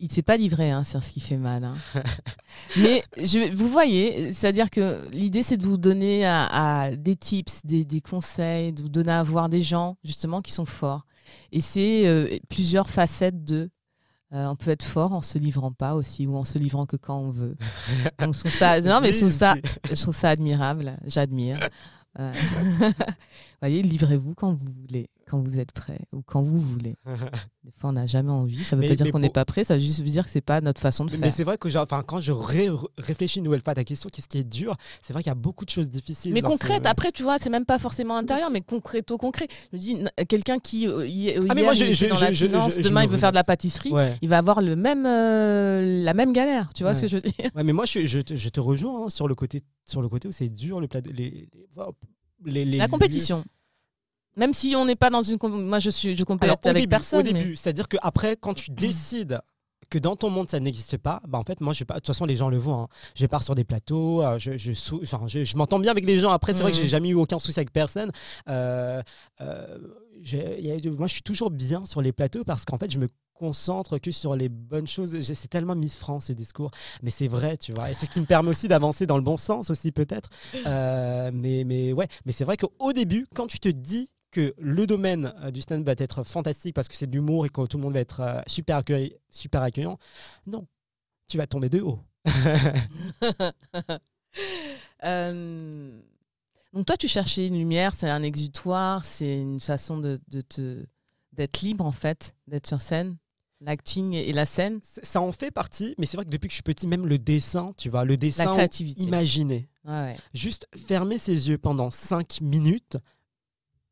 [0.00, 1.64] Il ne s'est pas livré, hein, c'est ce qui fait mal.
[1.64, 1.74] Hein.
[2.76, 7.84] Mais je, vous voyez, c'est-à-dire que l'idée, c'est de vous donner à, des tips, des,
[7.84, 11.04] des, conseils, de vous donner à voir des gens, justement, qui sont forts.
[11.50, 13.70] Et c'est euh, plusieurs facettes de.
[14.34, 16.96] Euh, on peut être fort en se livrant pas aussi ou en se livrant que
[16.96, 17.56] quand on veut.
[18.20, 19.56] Donc, je trouve ça, non, mais je trouve ça,
[19.90, 20.98] je trouve ça admirable.
[21.06, 21.58] J'admire.
[22.18, 22.32] Euh,
[23.60, 26.96] voyez, livrez-vous quand vous voulez quand vous êtes prêt ou quand vous voulez.
[27.64, 28.64] Des fois, on n'a jamais envie.
[28.64, 30.40] Ça ne veut pas dire qu'on n'est pas prêt, ça veut juste dire que c'est
[30.40, 31.26] pas notre façon de mais, faire.
[31.26, 31.68] Mais c'est vrai que
[32.02, 32.32] quand je
[32.98, 35.32] réfléchis une nouvelle fois à ta question, qu'est-ce qui est dur C'est vrai qu'il y
[35.32, 36.32] a beaucoup de choses difficiles.
[36.32, 39.48] Mais concrète, après, tu vois, c'est même pas forcément intérieur, mais concrète au concret.
[39.72, 43.08] Je me dis, quelqu'un qui euh, ah, mais moi, je, dans la finance, demain il
[43.08, 46.70] veut faire de la pâtisserie, il va avoir le même, euh, la même galère.
[46.74, 47.50] Tu vois ce que je veux dire?
[47.54, 50.48] Ouais, mais moi, je, te rejoins hein, sur le côté, sur le côté où c'est
[50.48, 51.48] dur le plat, les,
[52.44, 53.44] les, les, la compétition.
[54.38, 55.36] Même si on n'est pas dans une.
[55.42, 57.20] Moi, je suis, je compète avec personne.
[57.20, 59.40] Au début, c'est-à-dire qu'après, quand tu décides
[59.90, 62.08] que dans ton monde ça n'existe pas, bah en fait moi je pas de toute
[62.08, 62.74] façon les gens le voient.
[62.74, 62.88] Hein.
[63.14, 64.72] Je pars sur des plateaux, euh, je je,
[65.02, 66.30] enfin, je, m'entends bien avec les gens.
[66.30, 66.88] Après c'est vrai que j'ai mmh.
[66.88, 68.10] jamais eu aucun souci avec personne.
[68.48, 69.02] Euh,
[69.40, 69.78] euh,
[70.98, 74.10] moi je suis toujours bien sur les plateaux parce qu'en fait je me concentre que
[74.10, 75.18] sur les bonnes choses.
[75.22, 76.70] C'est tellement Miss France ce discours,
[77.02, 77.90] mais c'est vrai, tu vois.
[77.90, 80.28] Et c'est ce qui me permet aussi d'avancer dans le bon sens aussi peut-être.
[81.32, 85.32] mais mais ouais, mais c'est vrai qu'au début quand tu te dis que le domaine
[85.42, 87.82] euh, du stand va être fantastique parce que c'est de l'humour et que tout le
[87.82, 88.82] monde va être euh, super,
[89.30, 89.98] super accueillant.
[90.46, 90.66] Non,
[91.26, 92.00] tu vas tomber de haut.
[95.04, 96.00] Euh,
[96.72, 100.84] donc toi, tu cherchais une lumière, c'est un exutoire, c'est une façon de, te
[101.32, 103.16] d'être libre en fait, d'être sur scène.
[103.60, 106.56] L'acting et la scène Ça en fait partie, mais c'est vrai que depuis que je
[106.56, 109.02] suis petit, même le dessin, tu vois, le dessin la créativité.
[109.02, 109.68] imaginé.
[110.34, 112.98] Juste fermer ses yeux pendant 5 minutes,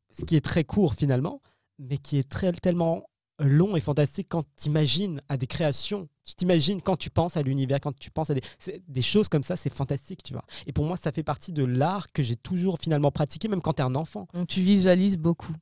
[0.09, 1.41] ce qui est très court finalement,
[1.79, 3.03] mais qui est très, tellement
[3.39, 6.07] long et fantastique quand tu imagines à des créations.
[6.23, 8.41] Tu t'imagines quand tu penses à l'univers, quand tu penses à des,
[8.87, 10.43] des choses comme ça, c'est fantastique, tu vois.
[10.65, 13.73] Et pour moi, ça fait partie de l'art que j'ai toujours finalement pratiqué, même quand
[13.73, 14.27] tu es un enfant.
[14.33, 15.53] Donc tu visualises beaucoup.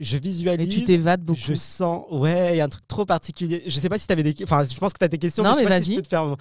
[0.00, 0.68] Je visualise.
[0.68, 1.40] Et tu t'évades beaucoup.
[1.40, 3.64] Je sens, ouais, il y a un truc trop particulier.
[3.66, 4.44] Je sais pas si tu avais des.
[4.44, 5.42] Enfin, je pense que tu as des questions.
[5.42, 6.00] Non, mais, mais vas-y.
[6.00, 6.36] te faire.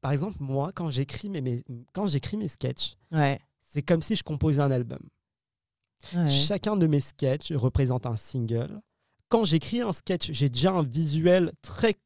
[0.00, 3.40] Par exemple, moi, quand j'écris mes, mes, quand j'écris mes sketchs, ouais.
[3.72, 5.00] c'est comme si je composais un album.
[6.28, 8.80] Chacun de mes sketchs représente un single.
[9.28, 11.96] Quand j'écris un sketch, j'ai déjà un visuel très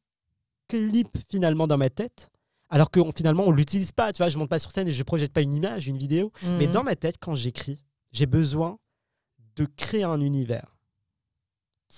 [0.67, 2.29] clip finalement dans ma tête.
[2.69, 4.11] Alors que finalement, on l'utilise pas.
[4.11, 6.31] Tu vois, je monte pas sur scène et je projette pas une image, une vidéo.
[6.43, 6.73] Mais mhm.
[6.73, 8.77] dans ma tête, quand j'écris, j'ai besoin
[9.55, 10.77] de créer un univers.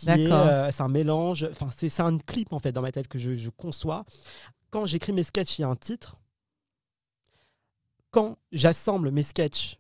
[0.08, 1.48] Euh, c'est un mélange.
[1.52, 4.06] Enfin, c'est un clip en fait dans ma tête que je, je conçois.
[4.70, 6.18] Quand j'écris mes sketchs, il y a un titre.
[8.12, 9.79] Quand j'assemble mes sketchs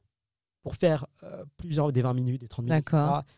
[0.69, 2.85] pour faire euh, plusieurs des 20 minutes, des 30 minutes.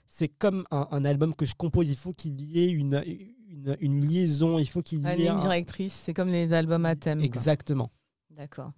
[0.09, 1.87] C'est comme un, album que je compose.
[1.87, 3.01] Il faut qu'il y ait une,
[3.47, 4.59] une, une liaison.
[4.59, 5.27] Il faut qu'il y ait.
[5.27, 5.93] Une directrice.
[5.93, 7.21] C'est comme les albums à thème.
[7.21, 7.89] Exactement.
[8.29, 8.73] D'accord.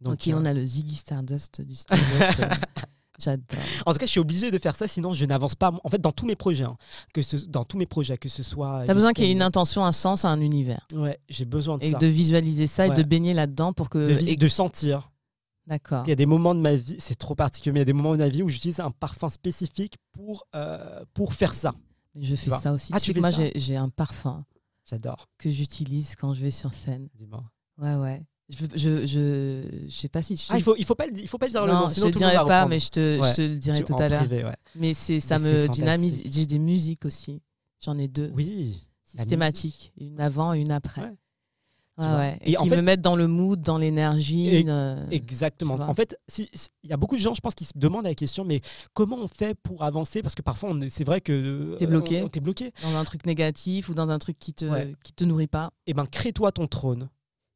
[0.00, 2.02] Donc, ok, on euh, a le Ziggy Stardust du stand-up.
[3.18, 3.58] J'adore.
[3.84, 5.70] En tout cas, je suis obligé de faire ça, sinon je n'avance pas.
[5.84, 6.78] En fait, dans tous mes projets, hein,
[7.12, 8.84] que ce, dans tous mes projets, que ce soit.
[8.86, 10.88] T'as besoin qu'il y ait une intention, un sens, un univers.
[10.94, 11.98] Ouais, j'ai besoin de et ça.
[11.98, 13.98] Et de visualiser ça et de baigner là-dedans pour que.
[13.98, 15.10] De, de sentir.
[15.66, 16.02] D'accord.
[16.06, 17.86] Il y a des moments de ma vie, c'est trop particulier, mais il y a
[17.86, 21.74] des moments de ma vie où j'utilise un parfum spécifique pour, euh, pour faire ça.
[22.18, 22.90] Je fais ça aussi.
[22.92, 24.44] Ah, tu sais que moi, j'ai un parfum.
[24.84, 25.28] J'adore.
[25.38, 27.08] Que j'utilise quand je vais sur scène.
[27.14, 27.44] Dis-moi.
[27.78, 28.26] Ouais, ouais.
[28.48, 30.44] Je, je, je, je sais pas si.
[30.48, 31.88] Ah, il faut, il faut pas le, il faut pas dire le nom.
[31.88, 34.28] Sinon je ne dirai pas, mais je te, je te le dirai tout à l'heure.
[34.28, 34.56] Ouais.
[34.74, 36.22] Mais c'est, ça me dynamise.
[36.28, 37.40] J'ai des musiques aussi.
[37.84, 38.32] J'en ai deux.
[38.34, 38.84] Oui.
[39.04, 39.92] Systématiques.
[40.00, 41.16] Une avant et une après.
[41.98, 44.64] Et, qui me mettent dans le mood, dans l'énergie.
[44.68, 45.74] Euh, exactement.
[45.74, 48.44] En fait, il y a beaucoup de gens, je pense, qui se demandent la question,
[48.44, 48.60] mais
[48.94, 50.22] comment on fait pour avancer?
[50.22, 52.24] Parce que parfois, c'est vrai que t'es bloqué.
[52.40, 54.64] bloqué dans un truc négatif ou dans un truc qui te
[55.04, 55.70] qui te nourrit pas.
[55.86, 57.10] Eh ben, crée-toi ton trône,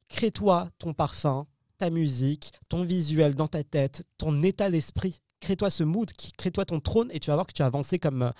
[0.08, 1.46] crée-toi ton parfum,
[1.78, 5.20] ta musique, ton visuel dans ta tête, ton état d'esprit.
[5.40, 8.32] Crée-toi ce mood, crée-toi ton trône, et tu vas voir que tu vas avancer comme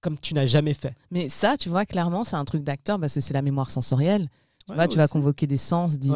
[0.00, 0.94] comme tu n'as jamais fait.
[1.10, 4.28] Mais ça, tu vois, clairement, c'est un truc d'acteur parce que c'est la mémoire sensorielle.
[4.66, 6.08] Tu, vas convoquer des sens, des,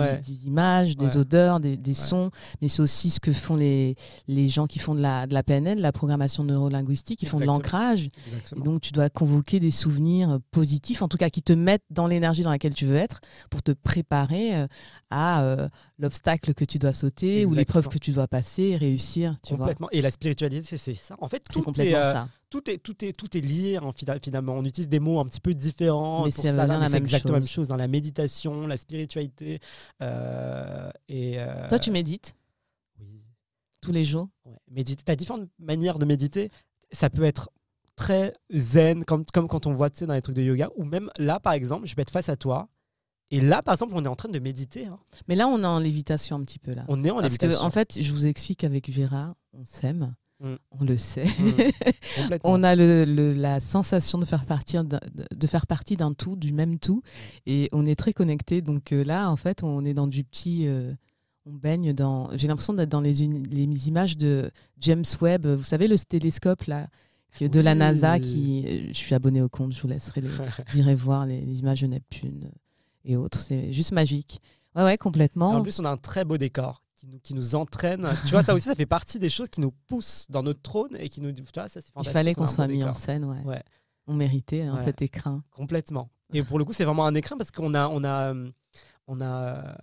[0.46, 2.30] images, des odeurs, des, sons,
[2.62, 3.94] mais c'est aussi ce que font les,
[4.26, 7.44] les gens qui font de la, de la PNL, la programmation neurolinguistique, qui font de
[7.44, 8.08] l'ancrage.
[8.56, 12.42] Donc tu dois convoquer des souvenirs positifs, en tout cas qui te mettent dans l'énergie
[12.42, 13.20] dans laquelle tu veux être,
[13.50, 14.66] pour te préparer euh,
[15.10, 15.68] à euh,
[15.98, 19.36] l'obstacle que tu dois sauter ou l'épreuve que tu dois passer, réussir.
[19.42, 19.88] Tu complètement.
[19.92, 21.16] Et la spiritualité, c'est ça.
[21.20, 23.92] En fait, tout complètement est, ça tout est, tout est, tout est lié hein,
[24.22, 24.54] finalement.
[24.54, 26.24] On utilise des mots un petit peu différents.
[26.24, 29.60] Mais c'est exactement la même chose dans la méditation, la spiritualité.
[30.02, 32.36] Euh, et, euh, Toi, tu médites
[33.00, 33.22] Oui.
[33.80, 34.28] Tous les jours?
[34.44, 34.84] Ouais.
[34.84, 36.50] Tu as différentes manières de méditer.
[36.92, 37.50] Ça peut être
[37.96, 41.40] très zen, comme, comme quand on voit dans les trucs de yoga, ou même là,
[41.40, 42.68] par exemple, je vais être face à toi.
[43.30, 44.86] Et là, par exemple, on est en train de méditer.
[44.86, 44.98] Hein.
[45.26, 46.84] Mais là, on est en lévitation un petit peu là.
[46.88, 47.60] On est en Parce lévitation.
[47.60, 50.54] Parce que, en fait, je vous explique avec Vera, on s'aime Mm.
[50.70, 51.24] On le sait.
[51.24, 52.36] Mm.
[52.44, 56.78] on a le, la sensation de faire, partie de, faire partie d'un tout, du même
[56.78, 57.02] tout.
[57.46, 58.62] Et on est très connecté.
[58.62, 60.66] Donc euh, là, en fait, on est dans du petit.
[60.66, 60.90] Euh,
[61.46, 62.28] on baigne dans.
[62.36, 63.14] J'ai l'impression d'être dans les,
[63.50, 65.46] les images de James Webb.
[65.46, 66.88] Vous savez, le télescope là
[67.40, 68.64] de la NASA qui.
[68.66, 71.86] Euh, je suis abonné au compte, je vous laisserai les, voir les, les, images de
[71.86, 72.50] Neptune
[73.04, 73.38] et autres.
[73.40, 74.40] C'est juste magique.
[74.74, 75.50] Ouais, ouais, complètement.
[75.50, 78.08] en plus, on a un très beau décor qui nous, qui nous entraîne.
[78.24, 80.96] tu vois, ça aussi, ça fait partie des choses qui nous poussent dans notre trône
[80.98, 81.32] et qui nous.
[81.32, 82.10] Tu vois, ça, c'est fantastique.
[82.10, 83.42] Il fallait qu'on soit mis en scène, ouais.
[83.44, 83.62] ouais.
[84.06, 85.44] On méritait hein, cet écrin.
[85.50, 86.10] Complètement.
[86.32, 88.34] Et pour le coup, c'est vraiment un écrin parce qu'on a, on a,
[89.06, 89.76] on a,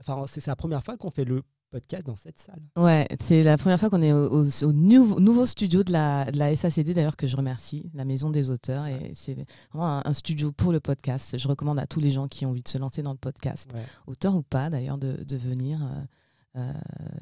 [0.00, 2.62] enfin, c'est la première fois qu'on fait le podcast dans cette salle.
[2.76, 6.92] Ouais, c'est la première fois qu'on est au, nouveau, studio de la, de la SACD,
[6.92, 8.86] d'ailleurs, que je remercie, la Maison des auteurs.
[8.86, 9.36] Et c'est
[9.72, 11.36] vraiment un, studio pour le podcast.
[11.36, 13.70] Je recommande à tous les gens qui ont envie de se lancer dans le podcast,
[14.06, 16.04] auteurs ou pas, d'ailleurs, de, de venir euh, euh,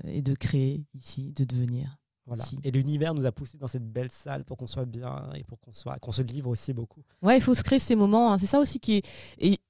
[0.06, 1.98] et de créer ici, de devenir.
[2.26, 2.44] Voilà.
[2.62, 5.60] Et l'univers nous a poussé dans cette belle salle pour qu'on soit bien et pour
[5.60, 7.02] qu'on soit qu'on se livre aussi beaucoup.
[7.20, 8.32] Ouais, il faut se créer ces moments.
[8.32, 8.38] Hein.
[8.38, 9.02] C'est ça aussi qui
[9.38, 9.60] est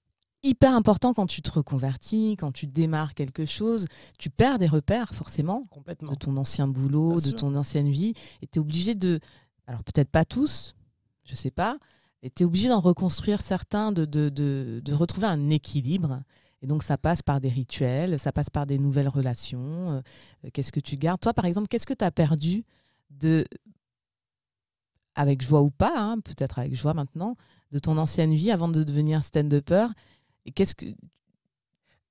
[0.44, 3.86] hyper important quand tu te reconvertis, quand tu démarres quelque chose.
[4.18, 6.12] Tu perds des repères, forcément, Complètement.
[6.12, 8.14] de ton ancien boulot, de ton ancienne vie.
[8.42, 9.18] Et tu es obligé de.
[9.66, 10.74] Alors, peut-être pas tous,
[11.24, 11.78] je sais pas.
[12.22, 16.22] Et tu es obligé d'en reconstruire certains, de, de, de, de, retrouver un équilibre.
[16.64, 20.02] Et donc, ça passe par des rituels, ça passe par des nouvelles relations.
[20.44, 21.20] Euh, qu'est-ce que tu gardes?
[21.20, 22.64] Toi, par exemple, qu'est-ce que tu as perdu
[23.10, 23.44] de.
[25.14, 27.36] Avec joie ou pas, hein, peut-être avec joie maintenant,
[27.70, 29.88] de ton ancienne vie avant de devenir stand-upper?
[30.54, 30.86] Qu'est-ce que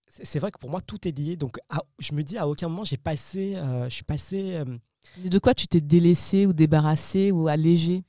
[0.08, 1.36] c'est vrai que pour moi tout est lié.
[1.36, 1.58] Donc
[1.98, 4.54] je me dis à aucun moment j'ai passé, euh, je suis passé.
[4.54, 4.78] Euh,
[5.18, 8.04] de quoi tu t'es délaissé ou débarrassé ou allégé?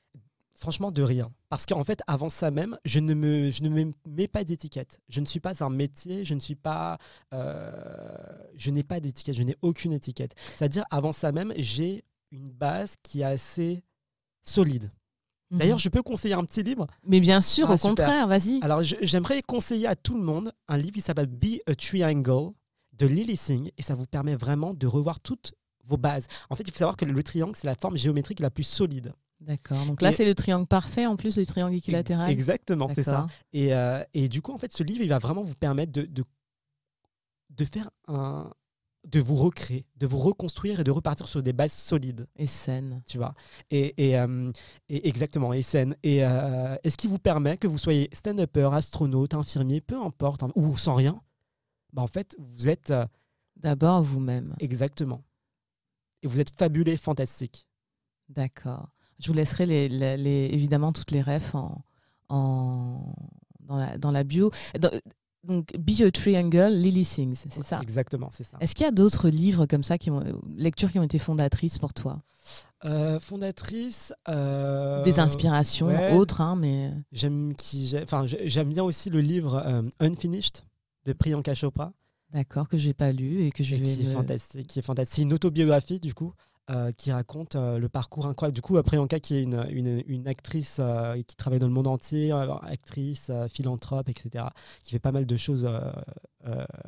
[0.64, 1.30] Franchement de rien.
[1.50, 4.98] Parce qu'en fait avant ça même, je ne me, je ne me mets pas d'étiquette.
[5.10, 6.96] Je ne suis pas un métier, je ne suis pas,
[7.34, 7.70] euh,
[8.56, 10.34] je n'ai pas d'étiquette, je n'ai aucune étiquette.
[10.56, 12.02] C'est-à-dire avant ça même, j'ai
[12.32, 13.84] une base qui est assez
[14.42, 14.90] solide.
[15.50, 15.82] D'ailleurs, mhm.
[15.82, 16.86] je peux conseiller un petit livre.
[17.06, 18.60] Mais bien sûr, ah, au contraire, vas-y.
[18.62, 22.54] Alors, j'aimerais conseiller à tout le monde un livre qui s'appelle Be a Triangle
[22.94, 25.52] de Lily Singh et ça vous permet vraiment de revoir toutes
[25.84, 26.26] vos bases.
[26.48, 29.12] En fait, il faut savoir que le triangle, c'est la forme géométrique la plus solide.
[29.46, 29.84] D'accord.
[29.86, 32.30] Donc là, c'est le triangle parfait en plus, le triangle équilatéral.
[32.30, 33.26] Exactement, c'est ça.
[33.52, 36.02] Et, euh, et, du coup, en fait, ce livre, il va vraiment vous permettre de,
[36.02, 36.24] de,
[37.50, 38.50] de faire un,
[39.04, 42.26] de vous recréer, de vous reconstruire et de repartir sur des bases solides.
[42.36, 43.02] Et saines.
[43.06, 43.34] Tu vois.
[43.70, 44.50] Et, et, euh,
[44.88, 45.94] exactement, et saines.
[46.02, 50.50] Et, euh, ce qui vous permet que vous soyez stand-upper, astronaute, infirmier, peu importe, hein,
[50.54, 51.20] ou sans rien,
[51.92, 52.90] bah en fait, vous êtes.
[52.90, 53.06] Euh,
[53.56, 54.56] D'abord vous-même.
[54.58, 55.22] Exactement.
[56.22, 57.68] Et vous êtes fabuleux, fantastique.
[58.28, 58.88] D'accord.
[59.18, 61.82] Je vous laisserai les, les, évidemment toutes les refs en,
[62.28, 63.14] en,
[63.60, 64.50] dans, la, dans la bio.
[65.44, 67.78] Donc, Be a Triangle, Lily Sings, c'est ça?
[67.82, 68.56] Exactement, c'est ça.
[68.60, 70.22] Est-ce qu'il y a d'autres livres comme ça, qui ont,
[70.56, 72.22] lectures qui ont été fondatrices pour toi?
[72.86, 76.92] Euh, Fondatrices euh, Des inspirations autres, hein, mais...
[77.12, 77.54] J'aime
[78.66, 80.64] bien aussi le livre euh, Unfinished
[81.04, 81.92] de Priyanka Chopra.
[82.30, 83.82] D'accord, que j'ai pas lu et que je vais...
[83.82, 85.14] Qui est fantastique, qui est fantastique.
[85.16, 86.32] C'est une autobiographie, du coup.
[86.70, 88.54] Euh, qui raconte euh, le parcours incroyable.
[88.54, 91.86] Du coup, Priyanka, qui est une, une, une actrice euh, qui travaille dans le monde
[91.86, 94.46] entier, actrice, philanthrope, etc.,
[94.82, 95.68] qui fait pas mal de choses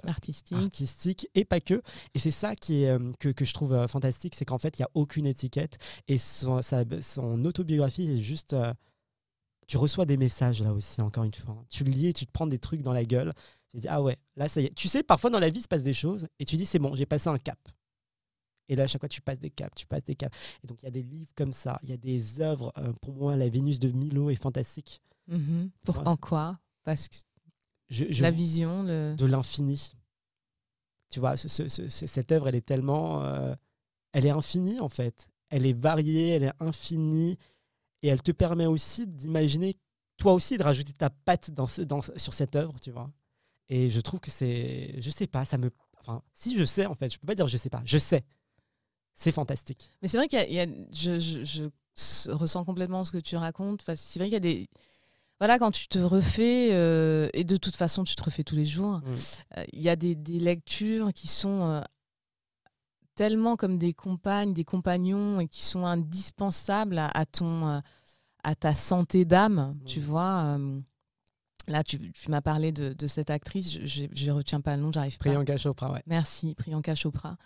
[0.09, 1.29] artistiques.
[1.35, 1.83] et pas que.
[2.15, 4.87] Et c'est ça qui est, que, que, je trouve fantastique, c'est qu'en fait, il n'y
[4.87, 5.77] a aucune étiquette
[6.09, 6.63] et son,
[7.03, 8.57] son autobiographie est juste.
[9.67, 11.63] tu reçois des messages là aussi, encore une fois.
[11.69, 13.35] Tu lis et tu te prends des trucs dans la gueule.
[13.69, 14.75] Tu dis, ah ouais, là, ça y est.
[14.75, 16.79] Tu sais, parfois dans la vie, il se passe des choses et tu dis, c'est
[16.79, 17.59] bon, j'ai passé un cap.
[18.69, 20.37] Et là, à chaque fois, tu passes des caps, tu passes des caps.
[20.63, 22.73] Et donc, il y a des livres comme ça, il y a des œuvres.
[22.79, 25.01] Euh, pour moi, La Vénus de Milo est fantastique.
[25.31, 25.71] Mm-hmm.
[25.85, 26.59] Pour en quoi?
[26.85, 27.17] Parce que
[28.21, 29.93] la vision de l'infini.
[31.11, 33.23] Tu vois, cette œuvre, elle est tellement.
[33.25, 33.55] Euh,
[34.13, 35.29] elle est infinie, en fait.
[35.51, 37.39] Elle est variée, elle est infinie.
[38.03, 39.75] Et elle te permet aussi d'imaginer,
[40.17, 43.11] toi aussi, de rajouter ta patte dans dans, sur cette œuvre, tu vois.
[43.69, 45.01] Et je trouve que c'est.
[45.01, 45.71] Je sais pas, ça me.
[46.01, 47.83] Enfin, si je sais, en fait, je peux pas dire je sais pas.
[47.85, 48.25] Je sais
[49.17, 49.91] c'est fantastique.
[50.03, 51.65] Mais c'est vrai qu'il y a, je, je,
[52.31, 53.83] ressens complètement ce que tu racontes.
[53.97, 54.69] C'est vrai qu'il y a des,
[55.39, 58.65] voilà, quand tu te refais, euh, et de toute façon tu te refais tous les
[58.65, 59.01] jours,
[59.57, 61.81] euh, il y a des, des, lectures qui sont euh,
[63.17, 67.83] tellement comme des compagnes, des compagnons, et qui sont indispensables à, ton,
[68.45, 70.59] à ta santé d'âme, tu vois.
[71.69, 74.93] Là, tu, tu m'as parlé de, de, cette actrice, je ne retiens pas le nom,
[74.93, 75.25] j'arrive pas.
[75.25, 76.03] Priyanka Chopra, ouais.
[76.07, 77.37] Merci, Priyanka Chopra.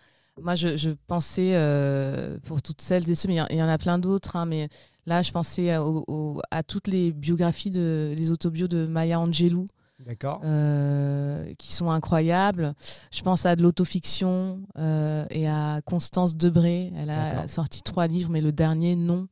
[0.41, 3.99] Moi, je, pensais, euh, pour toutes celles et ceux, mais il y, en a plein
[3.99, 4.69] d'autres, hein, mais
[5.07, 9.67] là, je pensais à, toutes les biographies, de, les autobios de Maya Angelou.
[10.07, 10.41] D'accord.
[10.45, 12.73] euh, qui sont incroyables.
[13.13, 16.91] Je pense à de l'autofiction euh, et à Constance Debré.
[16.97, 19.29] Elle a sorti trois livres, mais le dernier, non,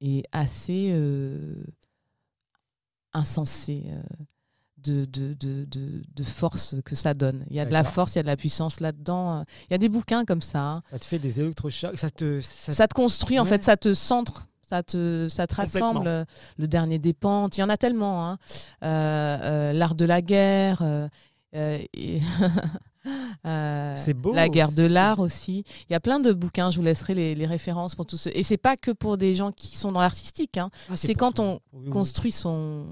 [0.00, 0.92] est assez
[3.12, 3.84] insensé
[4.82, 5.66] de, de, de,
[6.14, 7.44] de, force que ça donne.
[7.50, 9.44] Il y a de la force, il y a de la puissance là-dedans.
[9.68, 10.60] Il y a des bouquins comme ça.
[10.60, 10.82] hein.
[10.90, 11.96] Ça te fait des électrochocs.
[11.98, 12.40] Ça te.
[12.40, 14.46] ça- Ça te construit, en fait, ça te centre.
[14.68, 16.06] Ça te, ça te rassemble.
[16.06, 16.24] euh,
[16.56, 18.24] Le dernier des pentes, il y en a tellement.
[18.28, 18.38] hein.
[18.84, 20.78] Euh, euh, L'art de la guerre.
[20.82, 21.08] euh,
[21.56, 22.20] euh, et-
[23.46, 24.32] euh, C'est beau.
[24.34, 25.64] La guerre de l'art aussi.
[25.88, 28.30] Il y a plein de bouquins, je vous laisserai les, les références pour tous ceux.
[28.34, 30.56] Et c'est pas que pour des gens qui sont dans l'artistique.
[30.58, 30.68] hein.
[30.90, 31.42] Ah, c'est quand tout.
[31.42, 31.90] on Oui, oui.
[31.90, 32.86] Construit son,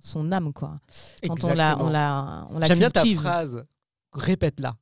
[0.00, 0.80] son âme, quoi.
[1.26, 1.86] Quand on la, Exactement.
[1.88, 3.64] on la, on la J'aime bien ta phrase.
[4.12, 4.76] Répète-la.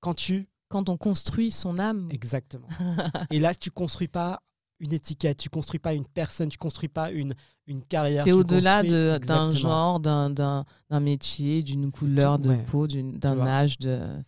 [0.00, 0.46] Quand tu.
[0.68, 2.08] Quand on construit son âme.
[2.10, 2.68] Exactement.
[3.30, 4.40] Et là, tu construis pas
[4.82, 7.34] une étiquette, tu construis pas une personne, tu construis pas une,
[7.66, 8.24] une carrière.
[8.24, 8.82] C'est au-delà
[9.20, 10.64] d'un genre, d'un-
[11.00, 12.64] métier, d'une couleur tout, de ouais.
[12.64, 13.78] peau, d'un âge.
[13.78, 14.20] De...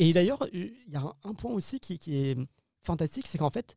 [0.00, 2.36] Et d'ailleurs, il y a un, un point aussi qui, qui est
[2.82, 3.76] fantastique, c'est qu'en fait,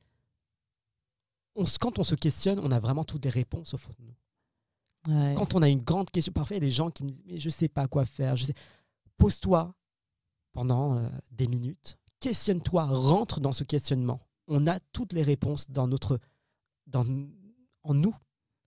[1.56, 5.16] on, quand on se questionne, on a vraiment toutes des réponses au fond de nous.
[5.16, 5.36] Ouais.
[5.38, 7.24] Quand on a une grande question, parfois il y a des gens qui me disent
[7.28, 8.36] mais je sais pas quoi faire.
[8.36, 8.54] Je sais...
[9.18, 9.76] Pose-toi
[10.54, 14.20] pendant euh, des minutes, questionne-toi, rentre dans ce questionnement.
[14.48, 16.20] On a toutes les réponses dans notre,
[16.88, 17.06] dans,
[17.84, 18.16] en nous.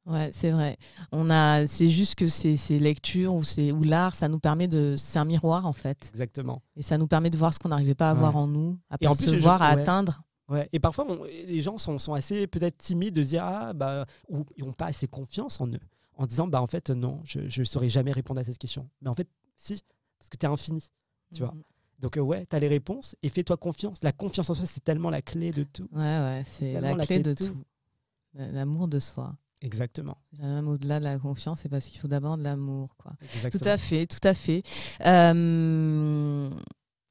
[0.06, 0.76] Ouais, c'est vrai.
[1.12, 4.66] On a, c'est juste que ces, ces lectures ou, ces, ou l'art, ça nous permet
[4.66, 6.62] de, c'est un miroir en fait, Exactement.
[6.74, 8.40] et ça nous permet de voir ce qu'on n'arrivait pas à voir Ouais.
[8.40, 9.80] en nous, à Et en plus, je- percevoir, à ouais.
[9.82, 10.22] atteindre.
[10.48, 10.68] Ouais.
[10.72, 14.06] Et parfois, on- les gens sont, sont assez peut-être timides de se dire ah bah
[14.28, 15.78] ou ils n'ont pas assez confiance en eux,
[16.16, 18.88] en disant bah en fait non, je ne saurais jamais répondre à cette question.
[19.02, 19.80] Mais en fait, si,
[20.18, 20.90] parce que tu es infini.
[21.32, 21.54] Tu vois.
[22.00, 23.98] Donc euh, ouais, tu as les réponses et fais-toi confiance.
[24.02, 25.88] La confiance en soi, c'est tellement la clé de tout.
[25.92, 27.56] Ouais, ouais, c'est la clé de tout.
[28.34, 29.34] L'amour de soi.
[29.62, 30.16] Exactement.
[30.40, 33.12] Même au-delà de la confiance, c'est parce qu'il faut d'abord de l'amour, quoi.
[33.20, 33.60] Exactement.
[33.62, 34.62] Tout à fait, tout à fait.
[35.04, 36.48] Euh,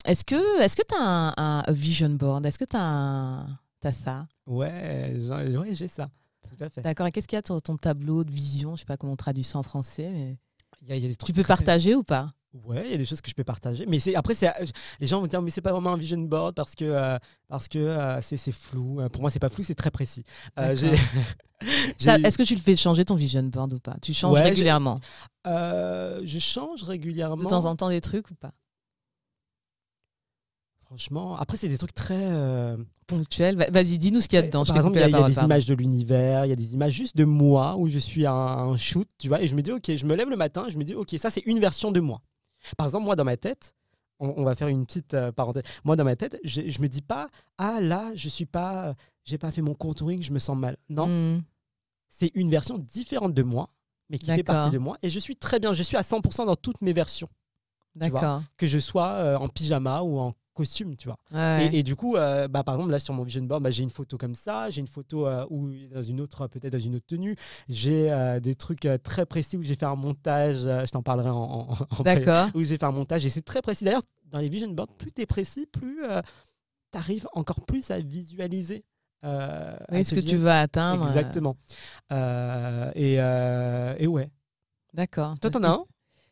[0.06, 2.46] est-ce que est-ce que tu as un, un vision board?
[2.46, 3.46] Est-ce que tu as,
[3.94, 4.28] ça?
[4.48, 6.10] Ouais, j'ai ouais, j'ai ça.
[6.42, 6.82] Tout à fait.
[6.82, 7.06] D'accord.
[7.06, 8.76] Et qu'est-ce qu'il y a sur ton tableau de vision?
[8.76, 10.38] Je sais pas comment on traduit ça en français, mais
[10.82, 12.34] Il y a, il y a des tu peux très- partager ou pas?
[12.54, 13.86] Ouais, il y a des choses que je peux partager.
[13.86, 14.50] Mais c'est après, c'est
[15.00, 17.68] les gens vont dire mais c'est pas vraiment un vision board parce que euh, parce
[17.68, 19.00] que euh, c'est c'est flou.
[19.02, 20.24] Euh, Pour moi, c'est pas flou, c'est très précis.
[20.58, 20.96] Euh, j'ai-
[22.00, 23.98] Ça, j'ai- Est-ce que tu le fais changer ton vision board ou pas?
[24.02, 25.00] Tu changes Ouais, régulièrement?
[25.46, 27.36] je change régulièrement.
[27.38, 28.52] De temps en temps des trucs ou pas?
[30.86, 32.16] Franchement, après c'est des trucs très.
[32.20, 32.76] euh,
[33.06, 33.56] Ponctuel.
[33.58, 34.66] Va- Vas-y, dis-nous ce qu'il y a dedans.
[34.66, 36.74] Par exemple, il y a, y a des images de l'univers, il y a des
[36.74, 39.62] images juste de moi où je suis à un shoot, tu vois, et je me
[39.62, 41.92] dis, ok, je me lève le matin, je me dis, ok, ça c'est une version
[41.92, 42.22] de moi.
[42.78, 43.74] Par exemple, moi dans ma tête,
[44.20, 45.64] on, on va faire une petite euh, parenthèse.
[45.84, 48.96] Moi dans ma tête, je, je me dis pas, ah là, je suis pas,
[49.26, 50.78] j'ai pas fait mon contouring, je me sens mal.
[50.90, 51.42] Non, Hmm,
[52.10, 53.70] c'est une version différente de moi,
[54.10, 56.46] mais qui fait partie de moi, et je suis très bien, je suis à 100%
[56.46, 57.30] dans toutes mes versions.
[57.96, 58.44] D'accord.
[58.56, 61.18] que je sois euh, en pyjama ou en costume, tu vois.
[61.32, 61.68] Ouais.
[61.74, 63.84] Et, et du coup, euh, bah, par exemple, là sur mon vision board, bah, j'ai
[63.84, 66.96] une photo comme ça, j'ai une photo euh, où dans une autre, peut-être dans une
[66.96, 67.36] autre tenue,
[67.70, 71.02] j'ai euh, des trucs euh, très précis où j'ai fait un montage, euh, je t'en
[71.04, 72.50] parlerai en, en, en- D'accord.
[72.54, 73.86] où j'ai fait un montage et c'est très précis.
[73.86, 76.02] D'ailleurs, dans les vision boards, plus tu es précis, plus
[76.92, 78.84] tu arrives encore plus à visualiser.
[79.26, 81.04] euh, Oui, ce que tu veux atteindre.
[81.06, 81.56] euh, Exactement.
[82.12, 84.30] Euh, et, euh, et ouais.
[84.94, 85.38] D'accord.
[85.40, 85.84] Toi, t'en as un?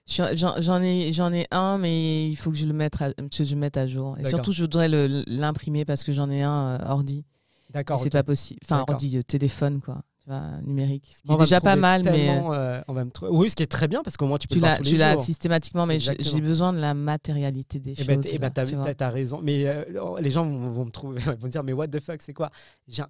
[0.07, 3.53] J'en ai, j'en ai un, mais il faut que je le mette à, que je
[3.53, 4.17] le mette à jour.
[4.17, 7.25] Et surtout, je voudrais le- l'imprimer parce que j'en ai un euh, ordi.
[7.71, 7.99] D'accord.
[7.99, 8.59] C'est pas possible.
[8.63, 10.01] Enfin, ordi, euh, téléphone, quoi.
[10.27, 11.05] Tu vois, numérique.
[11.15, 13.49] Ce qui On est déjà pas mal, mais euh, euh, on va me trouver- Oui,
[13.49, 14.89] ce qui est très bien parce qu'au moins tu peux tu le voir l'as, tous
[14.89, 18.07] tu l'as systématiquement, mais j'ai besoin de la matérialité des Eh choses.
[18.07, 18.51] ben, t- eh ben,
[18.83, 19.39] là, t'as, raison.
[19.41, 19.85] Mais euh,
[20.19, 22.49] les gens vont, vont me trouver, vont dire mais what the fuck, c'est quoi?
[22.89, 23.03] J'ai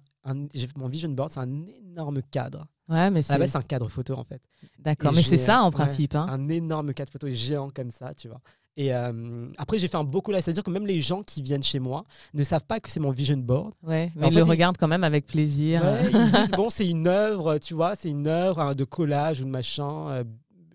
[0.76, 2.68] Mon vision board, c'est un énorme cadre.
[2.88, 4.40] Ouais, mais À c'est la base, c'est un cadre photo en fait.
[4.78, 5.12] d'accord.
[5.12, 5.72] et Mais c'est ça en ouais.
[5.72, 6.14] principe.
[6.14, 6.26] hein.
[6.30, 8.40] Un énorme cadre photo géant comme ça, tu vois.
[8.80, 11.64] Et euh, après, j'ai fait un beau collage, c'est-à-dire que même les gens qui viennent
[11.64, 13.74] chez moi ne savent pas que c'est mon vision board.
[13.82, 15.82] Ouais, mais ils fait, le regardent quand même avec plaisir.
[15.82, 19.40] Ouais, ils disent bon, c'est une œuvre, tu vois, c'est une œuvre hein, de collage
[19.40, 20.08] ou de machin.
[20.10, 20.24] euh,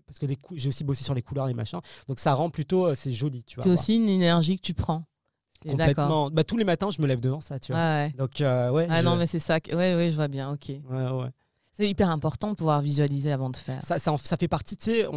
[0.06, 1.80] parce que j'ai aussi bossé sur les couleurs, les machins.
[2.10, 3.64] Donc ça rend plutôt, euh, c'est joli, tu vois.
[3.64, 5.06] C'est aussi une énergie que tu prends.
[5.66, 6.30] Complètement.
[6.30, 7.80] Bah, tous les matins, je me lève devant ça, tu vois.
[7.82, 8.12] ouais.
[8.18, 8.88] Donc ouais.
[8.92, 9.62] Ah je- non, mais c'est ça.
[9.62, 10.52] que- Ouais, ouais, je vois bien.
[10.52, 10.70] Ok.
[10.70, 11.30] ouais, ouais.
[11.74, 13.82] C'est hyper important de pouvoir visualiser avant de faire.
[13.84, 15.14] Ça, ça, en- ça fait partie, tu sais, on,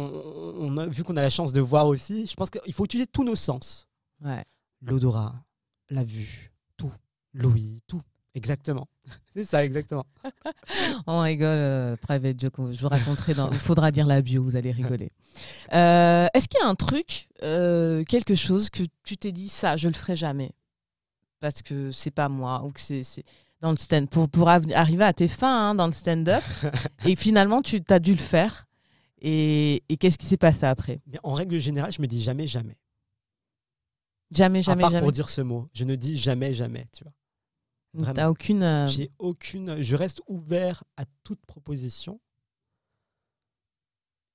[0.59, 3.07] on a, vu qu'on a la chance de voir aussi, je pense qu'il faut utiliser
[3.07, 3.87] tous nos sens.
[4.23, 4.43] Ouais.
[4.81, 5.35] L'odorat,
[5.89, 6.91] la vue, tout.
[7.33, 8.01] L'ouïe, tout.
[8.33, 8.87] Exactement.
[9.35, 10.05] C'est ça, exactement.
[11.07, 12.71] On rigole, euh, private joke.
[12.71, 13.33] Je vous raconterai.
[13.35, 13.51] Dans...
[13.51, 15.11] Il faudra dire la bio, vous allez rigoler.
[15.73, 19.77] Euh, Est-ce qu'il y a un truc, euh, quelque chose que tu t'es dit ça,
[19.77, 20.51] je le ferai jamais
[21.39, 23.03] parce que c'est pas moi ou que c'est
[23.61, 26.43] dans le stand pour pour arriver à tes fins hein, dans le stand-up
[27.05, 28.67] et finalement tu as dû le faire
[29.19, 31.01] Et, et qu'est-ce qui s'est passé après?
[31.07, 32.77] Mais en règle générale, je me dis jamais, jamais.
[34.31, 35.01] Jamais, à jamais, part jamais.
[35.01, 37.13] pour dire ce mot, je ne dis jamais, jamais, tu vois.
[37.93, 38.13] Donc, vraiment.
[38.15, 38.61] T'as aucune.
[38.63, 39.81] euh, J'ai aucune.
[39.81, 42.19] Je reste ouvert à toute proposition.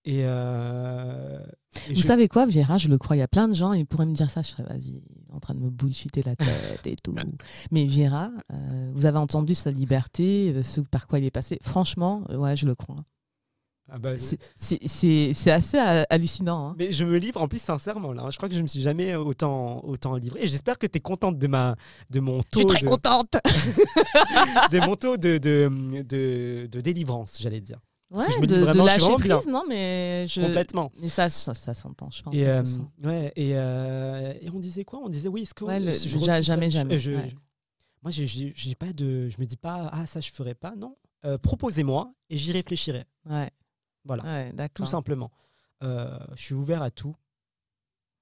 [0.05, 1.39] Et, euh,
[1.89, 3.15] et Vous je- savez quoi, Viera Je le crois.
[3.17, 4.43] Il y a plein de gens, ils pourraient me dire ça.
[4.43, 7.15] Je serais, vas-y, en train de me bullshiter la tête et tout.
[7.71, 11.59] Mais Viera, euh, vous avez entendu sa liberté, euh, ce par quoi il est passé?
[11.63, 13.05] Franchement, euh, ouais, je le crois.
[13.95, 16.69] Ah bah, C'est- assez hallucinant.
[16.71, 16.75] hein.
[16.79, 18.23] mais je me livre en plus sincèrement là.
[18.23, 18.31] hein.
[18.31, 20.41] Je crois que je me suis jamais autant autant livré.
[20.45, 21.77] Et j'espère que tu es contente de ma
[22.11, 23.35] de mon taux de, contente.
[24.73, 27.81] de mon taux de de, de, de délivrance, j'allais dire.
[28.13, 29.37] Ouais, que je me dis de, de vraiment, je suis lâcher bien.
[29.39, 30.41] prise, non, mais je.
[30.43, 30.93] Complètement.
[31.01, 32.35] Mais ça, ça, ça s'entend, je pense.
[32.35, 32.81] Et, ça euh, se sent.
[33.05, 35.01] ouais, et, euh, et on disait quoi?
[35.03, 37.29] On disait oui, est-ce que Ouais, le- si je jamais, pas- jamais, je- ouais.
[37.31, 37.37] je-
[38.03, 40.75] moi, j'ai- pas de, je me dis pas ah ça je ferai pas.
[40.77, 43.05] Non, Euh, proposez-moi et j'y réfléchirai.
[43.31, 43.51] Ouais,
[44.05, 45.31] Voilà, ouais, tout simplement.
[45.81, 47.15] Je suis ouvert à tout.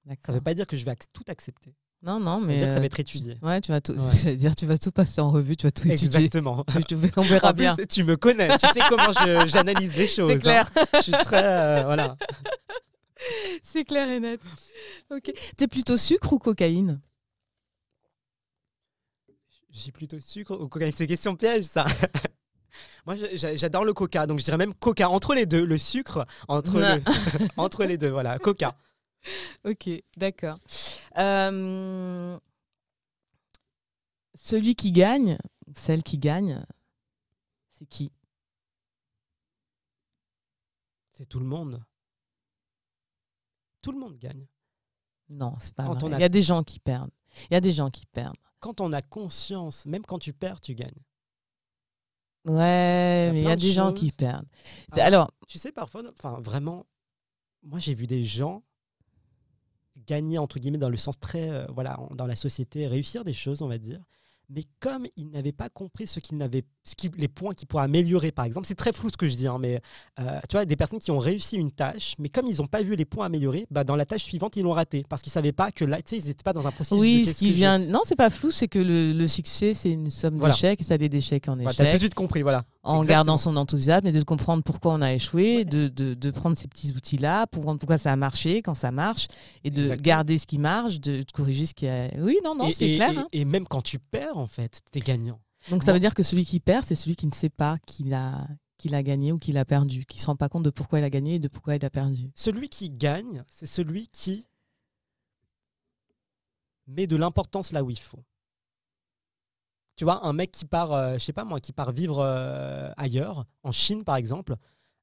[0.04, 0.34] Ça d'accord.
[0.36, 1.74] veut pas dire que je vais ac- tout accepter.
[2.02, 2.56] Non, non, Ça veut mais.
[2.56, 3.36] dire que ça euh, va être étudié.
[3.38, 3.92] tu- Ouais, tu vas tout.
[3.92, 4.36] Ouais.
[4.36, 6.06] dire, tu vas tout passer en revue, tu vas tout étudier.
[6.24, 6.64] Exactement.
[7.16, 7.76] On verra plus, bien.
[7.88, 9.12] tu me connais, tu sais comment
[9.46, 10.32] j'analyse les choses.
[10.32, 10.70] C'est clair.
[10.76, 10.84] hein.
[10.94, 12.16] Je suis très euh, voilà.
[13.62, 14.40] C'est clair et net.
[15.10, 15.30] Ok.
[15.56, 17.00] T'es plutôt sucre ou cocaïne?
[19.70, 20.92] J'ai plutôt sucre ou cocaïne.
[20.96, 21.84] C'est question piège, ça.
[23.06, 26.78] Moi, j'adore le coca, donc je dirais même coca entre les deux, le sucre entre,
[26.78, 27.02] le-
[27.56, 28.74] entre les deux, voilà, coca.
[29.64, 30.58] Ok, d'accord.
[31.18, 32.38] Euh,
[34.34, 35.36] Celui qui gagne,
[35.74, 36.64] celle qui gagne,
[37.68, 38.12] c'est qui?
[41.12, 41.84] C'est tout le monde.
[43.82, 44.46] Tout le monde gagne.
[45.28, 46.04] Non, c'est pas Quand vrai.
[46.04, 47.10] on a- Il y a des gens qui perdent.
[47.50, 48.36] Il y a des gens qui perdent.
[48.58, 51.02] Quand on a conscience, même quand tu perds, tu gagnes.
[52.46, 54.48] Ouais, mais il y a de des gens qui perdent.
[54.92, 55.04] Ah.
[55.04, 56.86] Alors, Tu sais, parfois, enfin, vraiment,
[57.62, 58.62] moi, j'ai vu des gens
[60.06, 63.62] gagner, entre guillemets, dans le sens très, euh, voilà, dans la société, réussir des choses,
[63.62, 64.00] on va dire.
[64.52, 67.84] Mais comme ils n'avaient pas compris ce qu'ils n'avaient, ce qui- les points qu'ils pourraient
[67.84, 69.80] améliorer, par exemple, c'est très flou ce que je dis, hein, mais
[70.18, 72.82] euh, tu vois, des personnes qui ont réussi une tâche, mais comme ils n'ont pas
[72.82, 75.52] vu les points améliorés, bah, dans la tâche suivante, ils l'ont raté parce qu'ils savaient
[75.52, 77.00] pas que là, tu sais, ils n'étaient pas dans un processus.
[77.00, 77.78] oui, ce qui vient.
[77.78, 80.52] Non, c'est pas flou, c'est que le, le succès, c'est une somme Voilà.
[80.52, 81.76] d'échecs et ça a des échecs en échecs.
[81.76, 82.64] T'as tout de suite compris, voilà.
[82.82, 83.04] En Exactement.
[83.16, 86.66] gardant son enthousiasme et de comprendre pourquoi on a échoué, de, de, de prendre ces
[86.66, 89.28] petits outils-là, pour comprendre pourquoi ça a marché, quand ça marche,
[89.64, 90.02] et de Exactement.
[90.02, 92.08] garder ce qui marche, de, de corriger ce qui a...
[92.18, 93.12] Oui, non, non, c'est clair.
[93.12, 93.28] et- hein.
[93.32, 95.40] et même quand tu perds, en fait, t'es gagnant.
[95.70, 97.76] Donc ça moi- veut dire que celui qui perd, c'est celui qui ne sait pas
[97.86, 100.62] qu'il a, qu'il a gagné ou qu'il a perdu, qui ne se rend pas compte
[100.62, 102.30] de pourquoi il a gagné et de pourquoi il a perdu.
[102.34, 104.46] Celui qui gagne, c'est celui qui
[106.86, 108.24] met de l'importance là où il faut.
[110.00, 112.90] Tu vois, un mec qui part, euh, je sais pas moi, qui part vivre euh,
[112.96, 114.56] ailleurs, en Chine par exemple,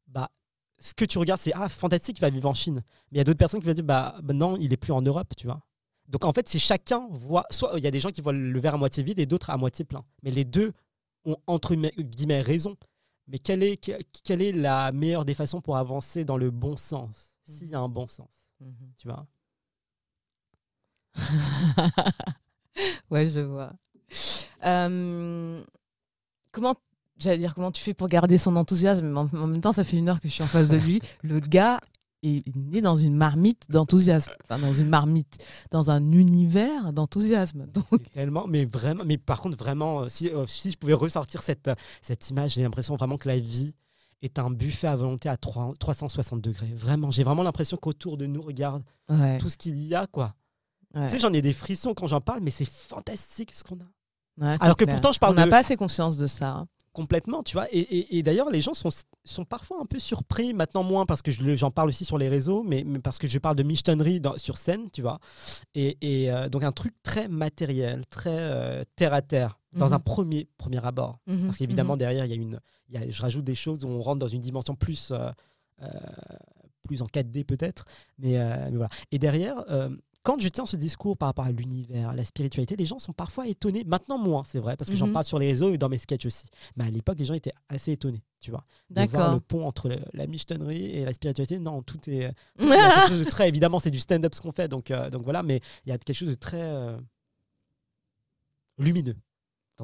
[0.08, 0.32] bah,
[0.80, 2.82] ce que tu regardes, c'est ah fantastique, il va vivre en Chine.
[3.12, 4.94] Mais il y a d'autres personnes qui vont dire bah, bah non, il est plus
[4.94, 5.62] en Europe, tu vois.
[6.08, 7.46] Donc en fait, c'est chacun voit.
[7.52, 9.52] Soit il y a des gens qui voient le verre à moitié vide et d'autres
[9.52, 10.04] à moitié plein.
[10.24, 10.74] Mais les deux
[11.26, 12.76] ont entre guillemets raison.
[13.28, 16.76] Mais quelle est, que- quelle est la meilleure des façons pour avancer dans le bon
[16.76, 17.36] sens?
[17.48, 18.32] S'il y a un bon sens,
[18.98, 19.28] tu vois?
[23.12, 23.74] ouais, je vois.
[24.66, 25.64] Euh,
[26.52, 26.76] comment,
[27.18, 29.84] j'allais dire, comment tu fais pour garder son enthousiasme mais en, en même temps, ça
[29.84, 31.02] fait une heure que je suis en face de lui.
[31.24, 31.80] Le gars
[32.24, 34.32] est né dans une marmite d'enthousiasme.
[34.44, 35.38] Enfin, dans une marmite,
[35.72, 37.68] dans un univers d'enthousiasme.
[37.68, 41.42] Donc, tellement, mais vraiment, mais par contre, vraiment, euh, si, euh, si je pouvais ressortir
[41.42, 41.70] cette,
[42.02, 43.76] cette image, j'ai l'impression vraiment que la vie
[44.24, 46.74] est un buffet à volonté à 3 360 degrés.
[46.76, 50.34] Vraiment, j'ai vraiment l'impression qu'autour de nous, regarde ouais, tout ce qu'il y a, quoi.
[50.96, 53.76] ouais, Tu sais, j'en ai des frissons quand j'en parle, mais c'est fantastique ce qu'on
[53.76, 53.88] a.
[54.40, 54.96] ouais, alors que clair.
[54.96, 56.50] pourtant, je parle On n'a de- pas assez conscience de ça.
[56.50, 56.68] hein.
[56.94, 57.68] Complètement, tu vois.
[57.72, 58.90] Et, et- et d'ailleurs, les gens sont,
[59.24, 62.28] sont parfois un peu surpris, maintenant moins parce que je j'en parle aussi sur les
[62.28, 65.20] réseaux, mais, mais parce que je parle de michetonnerie dans- sur scène, tu vois.
[65.76, 69.94] Et, et, euh, donc un truc très matériel, très euh, terre à terre, dans Mhm.
[69.94, 71.20] un premier, premier abord.
[71.28, 72.00] Mhm, Parce qu'évidemment, mhm.
[72.00, 72.60] derrière, il y a une,
[72.90, 75.30] y a- je rajoute des choses où on rentre dans une dimension plus, euh,
[75.84, 75.88] euh,
[76.82, 77.86] plus en 4D peut-être.
[78.18, 78.40] Mais,
[78.72, 78.90] mais voilà.
[79.12, 79.64] Et derrière,
[80.28, 83.14] quand je tiens ce discours par rapport à l'univers, à la spiritualité, les gens sont
[83.14, 83.86] parfois étonnés.
[83.86, 85.14] Maintenant, moins, c'est vrai, parce que j'en Mhm.
[85.14, 86.48] parle sur les réseaux et dans mes sketchs aussi.
[86.76, 88.66] Mais à l'époque, les gens étaient assez étonnés, tu vois.
[88.90, 91.60] De voir le pont entre le- la michetonnerie et la spiritualité.
[91.60, 92.34] Non, tout est.
[92.58, 93.48] quelque chose de très.
[93.48, 95.98] Évidemment, c'est du stand-up ce qu'on fait, donc, euh, donc voilà, mais il y a
[95.98, 96.98] quelque chose de très euh,
[98.78, 99.16] lumineux.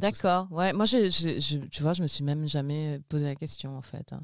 [0.01, 0.47] D'accord.
[0.51, 3.77] Ouais, moi, je, je- je- tu vois, je me suis même jamais posé la question
[3.77, 4.11] en fait.
[4.11, 4.21] hein.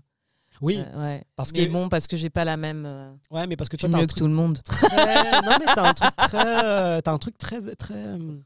[0.62, 1.24] Oui, Euh, ouais.
[1.36, 1.72] parce Mais que.
[1.72, 2.86] bon, parce que j'ai pas la même.
[2.86, 4.60] euh, Ouais, mais parce que toi, t'as mieux un que truc tout le monde.
[4.64, 4.88] très.
[5.44, 6.66] non, mais t'as un truc très.
[6.66, 7.62] euh, t'as un truc très.
[7.76, 8.38] Très, euh,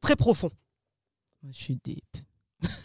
[0.00, 0.50] très profond.
[1.50, 2.04] Je suis deep.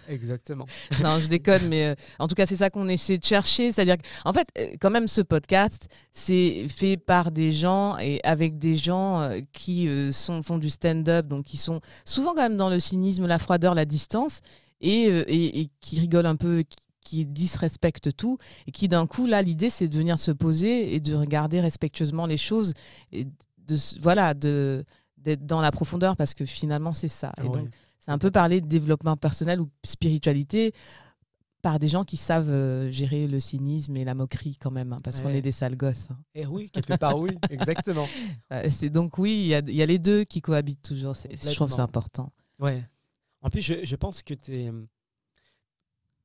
[0.07, 0.65] Exactement.
[1.03, 3.71] non, je déconne, mais euh, en tout cas, c'est ça qu'on essaie de chercher.
[3.73, 4.47] C'est-à-dire qu'en fait,
[4.79, 9.89] quand même, ce podcast, c'est fait par des gens et avec des gens euh, qui
[10.13, 13.75] sont, font du stand-up, donc qui sont souvent quand même dans le cynisme, la froideur,
[13.75, 14.39] la distance,
[14.81, 15.05] et,
[15.61, 16.75] et, qui rigolent un peu, qui,
[17.06, 18.38] qui disrespectent tout,
[18.68, 22.26] et qui d'un coup, là, l'idée, c'est de venir se poser et de regarder respectueusement
[22.26, 22.74] les choses,
[23.14, 24.84] et de, voilà, de
[25.18, 27.32] d'être dans la profondeur, parce que finalement, c'est ça.
[27.43, 27.68] et donc,
[27.99, 30.72] c'est un peu parler de développement personnel ou spiritualité
[31.64, 34.99] par des gens qui savent euh, gérer le cynisme et la moquerie quand même, hein,
[35.03, 36.10] parce qu'on est des sales gosses.
[36.12, 36.18] Hein.
[36.36, 38.08] Et eh oui, quelque part, oui, exactement.
[38.70, 41.16] c'est donc oui, il y a, y a, les deux qui cohabitent toujours.
[41.16, 42.32] Je trouve c'est important.
[42.60, 42.84] Ouais.
[43.41, 44.72] En plus, je, je pense que es,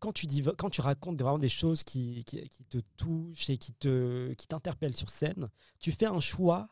[0.01, 3.59] quand tu dis, quand tu racontes vraiment des choses qui, qui, qui te touchent et
[3.59, 5.49] qui te qui t'interpellent sur scène,
[5.79, 6.69] tu fais un choix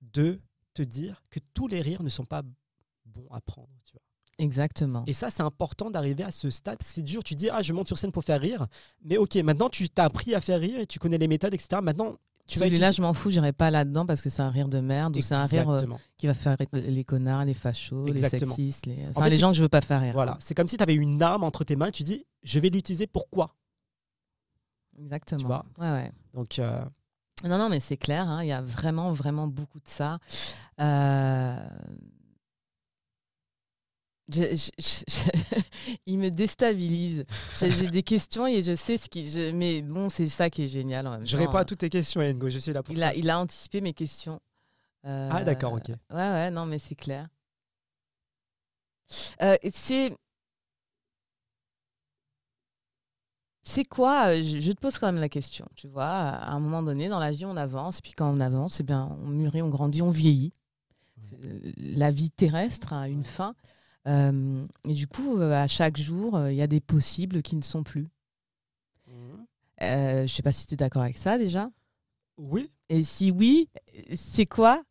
[0.00, 0.40] de
[0.74, 2.42] te dire que tous les rires ne sont pas
[3.06, 3.68] bons à prendre.
[3.84, 4.02] Tu vois.
[4.38, 5.04] Exactement.
[5.06, 6.78] Et ça, c'est important d'arriver à ce stade.
[6.82, 8.66] C'est dur, tu dis, ah, je monte sur scène pour faire rire.
[9.04, 11.80] Mais ok, maintenant, tu t'as appris à faire rire et tu connais les méthodes, etc.
[11.82, 12.16] Maintenant,
[12.46, 15.16] tu Celui-là, je m'en fous, j'irai pas là-dedans parce que c'est un rire de merde
[15.16, 15.82] ou c'est un rire euh,
[16.18, 19.62] qui va faire les connards, les fachos, les sexistes, les, enfin, les gens que je
[19.62, 20.12] veux pas faire rire.
[20.12, 22.60] Voilà, c'est comme si tu avais une arme entre tes mains et tu dis, je
[22.60, 23.56] vais l'utiliser pourquoi?
[24.98, 25.40] Exactement.
[25.40, 25.64] Tu vois?
[25.78, 26.12] Ouais, ouais.
[26.34, 26.58] Donc.
[26.58, 26.84] Euh,
[27.44, 30.18] non, non, mais c'est clair, hein, il y a vraiment, vraiment beaucoup de ça.
[30.80, 31.68] Euh,
[36.06, 37.24] il me déstabilise.
[37.60, 39.28] J'ai des questions et je sais ce qui.
[39.28, 41.06] Je, mais bon, c'est ça qui est génial.
[41.06, 42.48] En même je réponds à toutes tes questions, Engo.
[42.48, 44.40] Je suis là pour il A, il a anticipé mes questions.
[45.02, 45.88] ah, d'accord, ok.
[45.88, 47.28] Ouais, ouais, non, mais c'est clair.
[49.42, 50.16] Euh, c'est.
[53.64, 55.66] C'est quoi euh, je, te pose quand même la question.
[55.74, 57.98] Tu vois, à un moment donné, dans la vie, on avance.
[57.98, 60.52] Et puis quand on avance, eh bien, on mûrit, on grandit, on vieillit.
[61.78, 63.54] La vie terrestre a une fin.
[64.06, 67.56] Euh, et du coup, euh, à chaque jour, euh, il y a des possibles qui
[67.56, 68.08] ne sont plus.
[69.06, 69.46] Mhm.
[69.80, 71.70] je ne sais pas si tu es d'accord avec ça déjà.
[72.36, 72.70] Oui.
[72.88, 73.68] Et si oui,
[74.14, 74.82] c'est quoi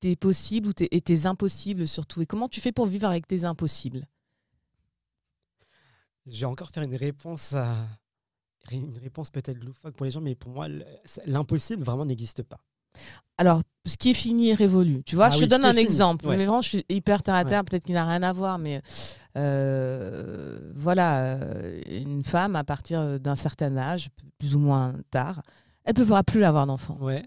[0.00, 2.22] tes possibles ou tes, et tes impossibles surtout?
[2.22, 4.06] Et comment tu fais pour vivre avec tes impossibles?
[6.30, 7.76] Je vais encore faire une réponse à
[8.72, 10.66] une réponse peut-être loufoque pour les gens, mais pour moi,
[11.26, 12.60] l'impossible vraiment n'existe pas.
[13.38, 15.02] Alors, ce qui est fini est révolu.
[15.04, 16.26] Tu vois, ah je te donne un exemple.
[16.28, 18.82] Mais vraiment, je suis hyper terre à terre, peut-être qu'il n'a rien à voir, mais
[19.36, 25.42] euh, voilà, euh, une femme à partir d'un certain âge, plus ou moins tard,
[25.84, 26.98] elle ne pourra plus avoir d'enfant.
[27.00, 27.24] Ouais.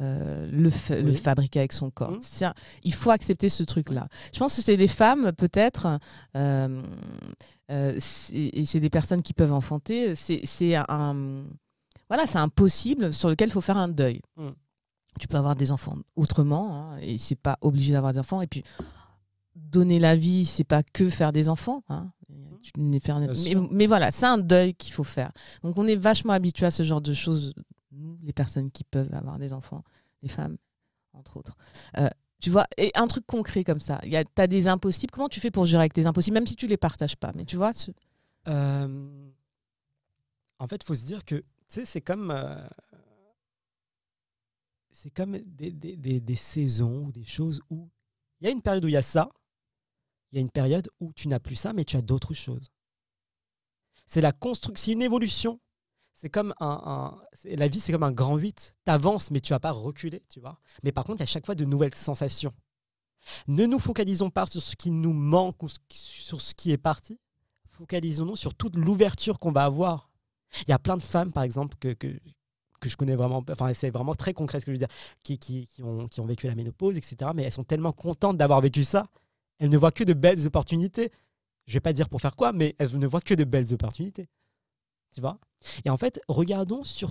[0.00, 0.70] Euh, le,
[1.02, 2.12] le, fabriquer avec son corps.
[2.12, 2.52] Mmh.
[2.82, 4.08] Il faut accepter ce truc-là.
[4.32, 5.98] Je pense que c'est des femmes, peut-être,
[6.34, 10.14] et c'est des personnes qui peuvent enfanter.
[10.14, 11.44] C'est un,
[12.08, 14.22] voilà, c'est impossible sur lequel il faut faire un deuil.
[14.36, 14.48] Mmh
[15.18, 18.40] tu peux avoir des enfants autrement, hein, et c'est pas obligé d'avoir des enfants.
[18.40, 18.64] Et puis,
[19.54, 21.82] donner la vie, c'est pas que faire des enfants.
[21.88, 22.10] Hein.
[22.78, 25.32] mais, voilà, c'est un deuil qu'il faut faire.
[25.62, 27.54] Donc, on est vachement habitué à ce genre de choses,
[27.92, 29.84] nous, les personnes qui peuvent avoir des enfants,
[30.22, 30.56] les femmes,
[31.12, 31.56] entre autres.
[31.98, 32.08] Euh,
[32.40, 35.12] tu vois, et un truc concret comme ça, tu as des impossibles.
[35.12, 37.44] Comment tu fais pour gérer avec tes impossibles, même si tu les partages pas Mais
[37.44, 37.70] tu vois
[38.48, 39.30] euh,
[40.58, 42.30] En fait, il faut se dire que c'est comme.
[42.30, 42.66] Euh,
[44.90, 47.88] c'est comme des, des, des, saisons ou des choses où
[48.40, 49.28] il y a une période où il y a ça,
[50.30, 52.70] il y a une période où tu n'as plus ça, mais tu as d'autres choses.
[54.06, 55.60] C'est la construction, c'est une évolution.
[56.22, 58.74] C'est comme un, la vie, c'est comme un grand 8.
[58.86, 60.60] Tu avances, mais tu vas pas reculer, tu vois.
[60.84, 62.52] Mais par contre, il y a chaque fois de nouvelles sensations.
[63.48, 67.18] Ne nous focalisons pas sur ce qui nous manque ou sur ce qui est parti.
[67.72, 70.10] Focalisons-nous sur toute l'ouverture qu'on va avoir.
[70.60, 72.06] Il y a plein de femmes, par exemple, que, que,
[72.78, 74.94] que je connais vraiment, enfin c'est vraiment très concret ce que je veux dire,
[75.24, 77.32] qui, qui, qui, ont, qui ont vécu la ménopause, etc.
[77.34, 79.08] Mais elles sont tellement contentes d'avoir vécu ça,
[79.58, 81.10] elles ne voient que de belles opportunités.
[81.66, 84.28] Je vais pas dire pour faire quoi, mais elles ne voient que de belles opportunités.
[85.12, 85.38] Tu vois
[85.84, 87.10] Et en fait, regardons sur...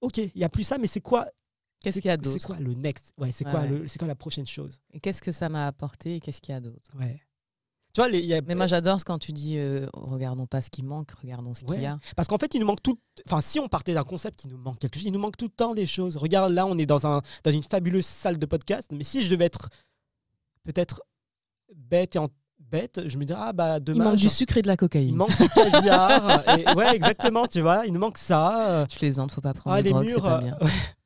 [0.00, 1.28] Ok, il n'y a plus ça, mais c'est quoi
[1.80, 2.38] Qu'est-ce qu'il y a d'autre?
[2.40, 3.12] C'est quoi le next?
[3.18, 4.80] Ouais, c'est quoi, c'est quoi la prochaine chose?
[4.92, 6.90] Et qu'est-ce que ça m'a apporté et qu'est-ce qu'il y a d'autre?
[6.98, 7.20] Ouais.
[7.96, 11.80] Mais moi, j'adore quand tu dis euh, regardons pas ce qui manque, regardons ce qu'il
[11.80, 11.98] y a.
[12.16, 12.98] Parce qu'en fait, il nous manque tout.
[13.26, 15.44] Enfin, si on partait d'un concept qui nous manque quelque chose, il nous manque tout
[15.44, 16.16] le temps des choses.
[16.16, 18.88] Regarde, là, on est dans, un, dans une fabuleuse salle de podcast.
[18.90, 19.68] Mais si je devais être
[20.64, 21.02] peut-être
[21.74, 22.28] bête et en
[23.06, 24.04] je me dirais, ah bah demain.
[24.04, 25.08] Il manque du sucre et de la cocaïne.
[25.08, 26.42] Il manque du caviar.
[26.76, 27.86] ouais, exactement, tu vois.
[27.86, 28.86] Il nous manque ça.
[28.90, 30.22] Je plaisante, faut pas prendre ah, les murs.
[30.22, 30.58] Pas bien.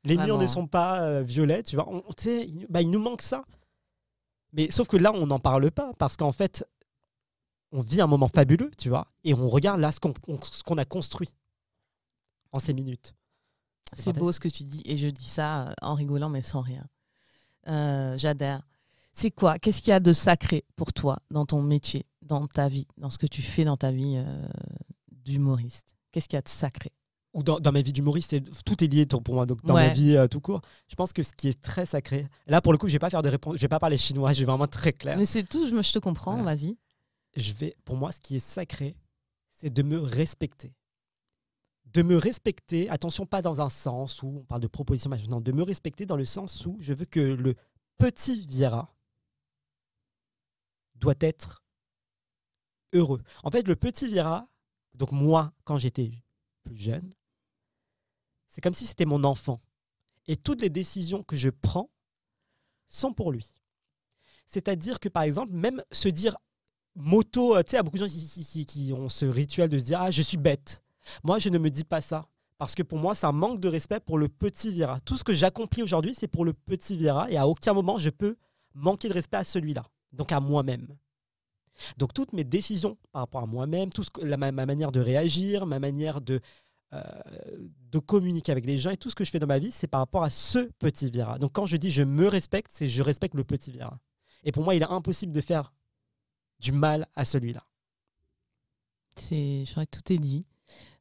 [0.03, 1.87] les murs ne sont pas euh, violets, tu vois.
[1.89, 3.43] On, il, bah, il nous manque ça.
[4.53, 6.65] Mais sauf que là, on n'en parle pas parce qu'en fait,
[7.71, 11.33] on vit un moment fabuleux, tu vois, et on regarde là ce qu'on a construit
[12.51, 13.15] en ces minutes.
[13.93, 16.61] C'est beau ce que tu dis, et je dis ça euh, en rigolant, mais sans
[16.61, 16.85] rien.
[17.67, 18.61] Euh, j'adhère.
[19.19, 22.69] C'est quoi Qu'est-ce qu'il y a de sacré pour toi dans ton métier, dans ta
[22.69, 24.47] vie, dans ce que tu fais dans ta vie euh,
[25.11, 25.93] d'humoriste?
[26.11, 26.91] Qu'est-ce qu'il y a de sacré?
[27.33, 30.27] Ou dans, ma vie d'humoriste, tout est lié pour moi, donc dans ma vie euh,
[30.27, 30.61] tout court.
[30.87, 33.09] Je pense que ce qui est très sacré, là pour le coup, je vais pas
[33.09, 35.17] faire de réponse, je vais pas parler chinois, je vais vraiment très clair.
[35.17, 36.77] Mais c'est tout, je, je te comprends, vas-y.
[37.35, 38.95] Je vais, pour moi, ce qui est sacré,
[39.59, 40.73] c'est de me respecter.
[41.93, 45.51] De me respecter, attention, pas dans un sens où on parle de proposition, non, de
[45.51, 47.55] me respecter dans le sens où je veux que le
[47.97, 48.95] petit Viera
[50.99, 51.63] doit être
[52.93, 53.21] heureux.
[53.43, 54.47] En fait, le petit Viera,
[54.93, 56.11] donc moi, quand j'étais
[56.63, 57.09] plus jeune,
[58.49, 59.61] c'est comme si c'était mon enfant.
[60.27, 61.89] Et toutes les décisions que je prends
[62.87, 63.53] sont pour lui.
[64.47, 66.35] C'est-à-dire que, par exemple, même se dire
[66.95, 69.79] moto, euh, tu sais, il y a beaucoup de gens qui, ont ce rituel de
[69.79, 70.83] se dire Ah, je suis bête.
[71.23, 72.27] Moi, je ne me dis pas ça.
[72.57, 74.99] Parce que pour moi, c'est un manque de respect pour le petit Vira.
[75.01, 77.29] Tout ce que j'accomplis aujourd'hui, c'est pour le petit Vira.
[77.31, 78.35] Et à aucun moment, je peux
[78.73, 79.85] manquer de respect à celui-là.
[80.11, 80.87] Donc à moi-même.
[81.97, 86.21] Donc toutes mes décisions par rapport à moi-même, tout ma, manière de réagir, ma manière
[86.21, 86.41] de,
[86.93, 87.01] euh,
[87.91, 89.87] de communiquer avec les gens et tout ce que je fais dans ma vie, c'est
[89.87, 91.39] par rapport à ce petit Vira.
[91.39, 93.99] Donc quand je dis je me respecte, c'est je respecte le petit Vira.
[94.43, 95.73] Et pour moi, il est impossible de faire
[96.59, 97.65] du mal à celui-là.
[99.17, 100.45] Je crois que tout est dit.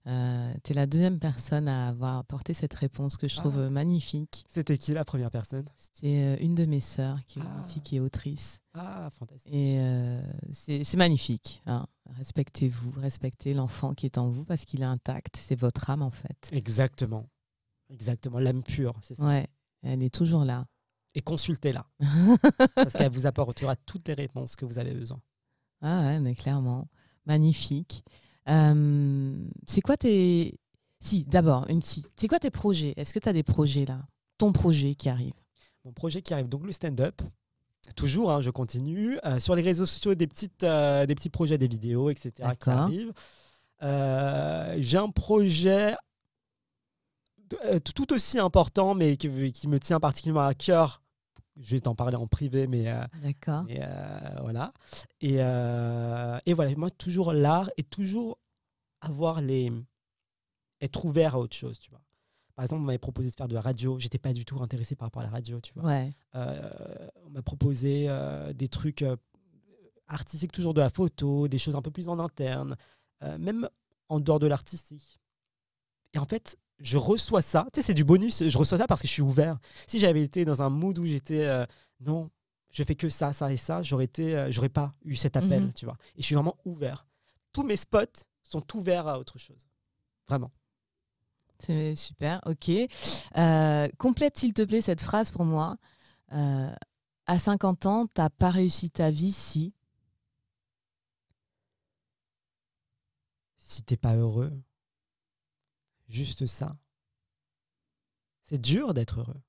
[0.09, 3.71] Euh, tu es la deuxième personne à avoir apporté cette réponse que je trouve ah.
[3.71, 4.47] magnifique.
[4.49, 5.67] C'était qui la première personne?
[5.77, 7.61] C'était euh, une de mes sœurs qui est ah.
[7.61, 8.61] aussi qui est autrice.
[8.73, 9.53] Ah, fantastique.
[9.53, 11.63] Et euh, c'est magnifique.
[11.67, 11.87] Hein.
[12.17, 15.37] Respectez-vous, respectez l'enfant qui est en vous parce qu'il est intact.
[15.37, 16.49] C'est votre âme en fait.
[16.53, 17.29] Exactement.
[17.91, 18.39] Exactement.
[18.39, 19.25] L'âme pure, c'est ça.
[19.25, 19.47] Ouais,
[19.83, 20.67] elle est toujours là.
[21.15, 21.85] Et consultez-la.
[22.75, 25.21] parce qu'elle vous apportera toutes les réponses que vous avez besoin.
[25.83, 26.89] Ah ouais, mais clairement.
[27.27, 28.05] Magnifique.
[28.49, 29.37] Euh,
[29.67, 30.59] c'est quoi tes.
[31.01, 32.05] Si, d'abord, une si.
[32.17, 32.95] C'est quoi tes projets?
[32.97, 34.01] Est-ce que tu as des projets là?
[34.39, 35.35] Ton projet qui arrive?
[35.85, 37.23] Mon projet qui arrive, donc le stand-up.
[37.97, 39.19] Toujours, hein, je continue.
[39.25, 42.33] Euh, sur les réseaux sociaux, des, petites, euh, des petits projets, des vidéos, etc.
[42.61, 43.13] qui arrivent.
[43.81, 45.95] J'ai un projet
[47.85, 51.01] tout aussi important, mais qui, qui, me tient particulièrement à cœur
[51.61, 52.89] je vais t'en parler en privé, mais.
[52.89, 53.65] Euh, D'accord.
[53.71, 54.71] Euh, voilà.
[55.21, 58.39] Et, euh, et, voilà, moi, toujours l'art et toujours
[59.01, 59.73] avoir les.
[60.81, 62.01] être ouvert à autre chose, tu vois.
[62.55, 63.99] Par exemple, on m'avait proposé de faire de la radio.
[63.99, 65.85] J'étais pas du tout intéressé par rapport à la radio, tu vois.
[65.85, 66.13] Ouais.
[66.35, 68.09] on m'a proposé
[68.55, 69.05] des trucs
[70.09, 72.77] artistiques, toujours de la photo, des choses un peu plus en interne,
[73.39, 73.69] même
[74.09, 75.21] en dehors de l'artistique.
[76.15, 77.67] Et en fait, je reçois ça.
[77.73, 78.47] Tu sais, c'est du bonus.
[78.47, 79.59] Je reçois ça parce que je suis ouvert.
[79.87, 81.67] Si j'avais été dans un mood où j'étais euh,
[82.01, 82.31] non,
[82.71, 85.65] je fais que ça, ça et ça, j'aurais été, euh, j'aurais pas eu cet appel,
[85.65, 85.73] mhm.
[85.73, 85.97] tu vois.
[86.17, 87.07] Et je suis vraiment ouvert.
[87.53, 89.69] Tous mes spots sont ouverts à autre chose.
[90.29, 90.53] Vraiment.
[91.61, 92.71] C'est super, ok.
[93.37, 95.77] Euh, complète s'il te plaît cette phrase pour moi.
[96.31, 99.75] à 50 ans, t'as pas réussi ta vie si?
[103.59, 104.53] Si t'es pas heureux.
[106.09, 106.77] Juste ça.
[108.45, 109.41] C'est dur d'être heureux.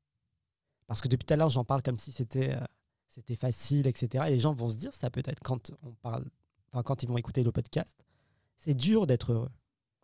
[0.87, 2.65] Parce que depuis tout à l'heure, j'en parle comme si c'était euh,
[3.09, 4.25] c'était facile, etc.
[4.27, 6.25] Et les gens vont se dire ça peut-être quand on parle,
[6.71, 8.05] enfin, quand ils vont écouter le podcast.
[8.57, 9.51] C'est dur d'être heureux.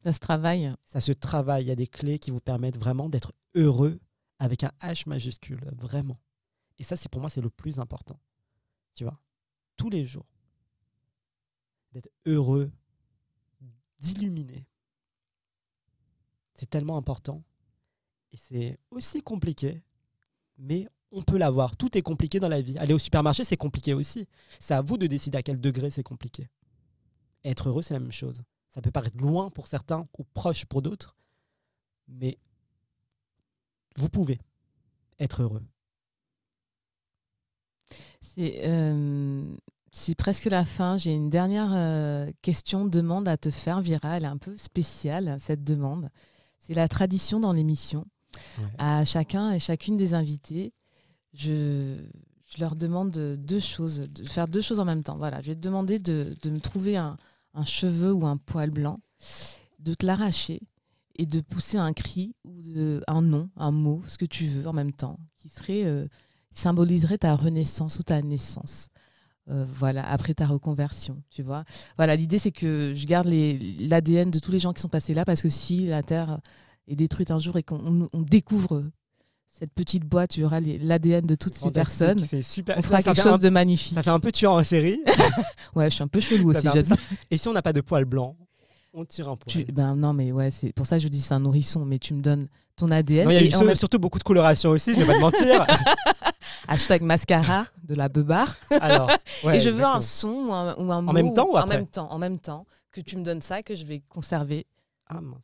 [0.03, 0.73] Ça se travaille.
[0.85, 1.65] Ça se travaille.
[1.65, 3.99] Il y a des clés qui vous permettent vraiment d'être heureux
[4.39, 6.19] avec un H majuscule, vraiment.
[6.77, 8.19] Et ça, c'est pour moi, c'est le plus important.
[8.93, 9.19] Tu vois,
[9.77, 10.27] tous les jours,
[11.91, 12.71] d'être heureux,
[13.99, 14.67] d'illuminer,
[16.55, 17.43] c'est tellement important.
[18.31, 19.81] Et c'est aussi compliqué,
[20.57, 21.77] mais on peut l'avoir.
[21.77, 22.77] Tout est compliqué dans la vie.
[22.77, 24.27] Aller au supermarché, c'est compliqué aussi.
[24.59, 26.49] C'est à vous de décider à quel degré c'est compliqué.
[27.43, 28.41] être heureux, c'est la même chose.
[28.73, 31.15] Ça peut paraître loin pour certains ou proche pour d'autres,
[32.07, 32.37] mais
[33.95, 34.39] vous pouvez
[35.19, 35.63] être heureux.
[38.21, 39.55] C'est euh,
[40.17, 40.97] presque la fin.
[40.97, 44.17] J'ai une dernière euh, question, demande à te faire, Vira.
[44.17, 46.09] Elle est un peu spéciale, cette demande.
[46.65, 48.05] C'est la tradition dans l'émission.
[48.79, 50.73] À chacun et chacune des invités,
[51.33, 51.97] je,
[52.57, 55.17] leur demande deux choses, de faire deux choses en même temps.
[55.17, 57.17] Voilà, je vais te demander de, me trouver un,
[57.65, 58.99] cheveu ou un poil blanc,
[59.79, 60.59] de te l'arracher
[61.17, 62.61] et de pousser un cri ou
[63.07, 66.07] un nom, un mot, ce que tu veux en même temps, qui serait euh,
[66.51, 68.89] symboliserait ta renaissance ou ta naissance.
[69.51, 71.65] Euh, voilà, après ta reconversion, tu vois.
[71.97, 75.23] Voilà, l'idée c'est que je garde l'ADN de tous les gens qui sont passés là
[75.23, 76.39] parce que si la Terre
[76.87, 78.83] est détruite un jour et qu'on découvre
[79.49, 82.25] cette petite boîte, il y aura l'ADN de toutes ces personnes.
[82.27, 82.77] C'est super.
[82.77, 83.93] On fera quelque chose de magnifique.
[83.93, 84.99] Ça fait un peu tueur en série.
[85.75, 86.67] ouais, je suis un peu chelou aussi.
[87.29, 88.35] Et si on n'a pas de poil blanc,
[88.93, 89.65] on tire un poil.
[89.71, 92.13] ben non, mais ouais, c'est pour ça que je dis c'est un nourrisson, mais tu
[92.13, 93.29] me donnes ton ADN.
[93.29, 95.67] Il y a surtout beaucoup de coloration aussi, je vais pas te mentir.
[96.67, 98.55] Hashtag mascara de la beubare.
[98.81, 99.09] Alors,
[99.43, 99.95] ouais, et je veux exactement.
[99.95, 101.11] un son ou un, ou un mot.
[101.13, 102.65] même temps ou En même temps, en même temps.
[102.91, 104.65] Que tu me donnes ça, que je vais conserver.
[105.07, 105.43] Ah mince,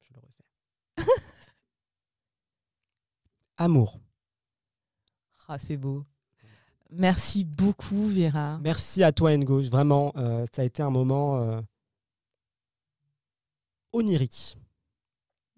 [0.00, 1.10] je le refais.
[3.58, 4.00] Amour.
[5.46, 6.04] Ah, c'est beau.
[6.90, 8.58] Merci beaucoup, Vera.
[8.62, 9.62] Merci à toi, Ngo.
[9.64, 11.60] Vraiment, euh, ça a été un moment euh,
[13.92, 14.56] onirique.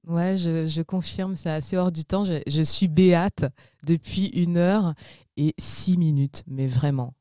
[0.06, 2.24] Ouais, je, je confirme, c'est assez hors du temps.
[2.24, 3.44] Je, je suis béate
[3.84, 4.94] depuis une heure
[5.36, 7.14] et six minutes, mais vraiment.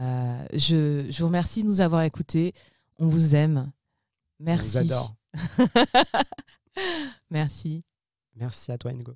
[0.00, 2.52] Euh, je, je vous remercie de nous avoir écoutés.
[2.98, 3.70] On vous aime.
[4.38, 4.78] Merci.
[4.78, 5.14] On vous adore.
[7.30, 7.82] Merci.
[8.36, 9.14] Merci à toi, Ngo.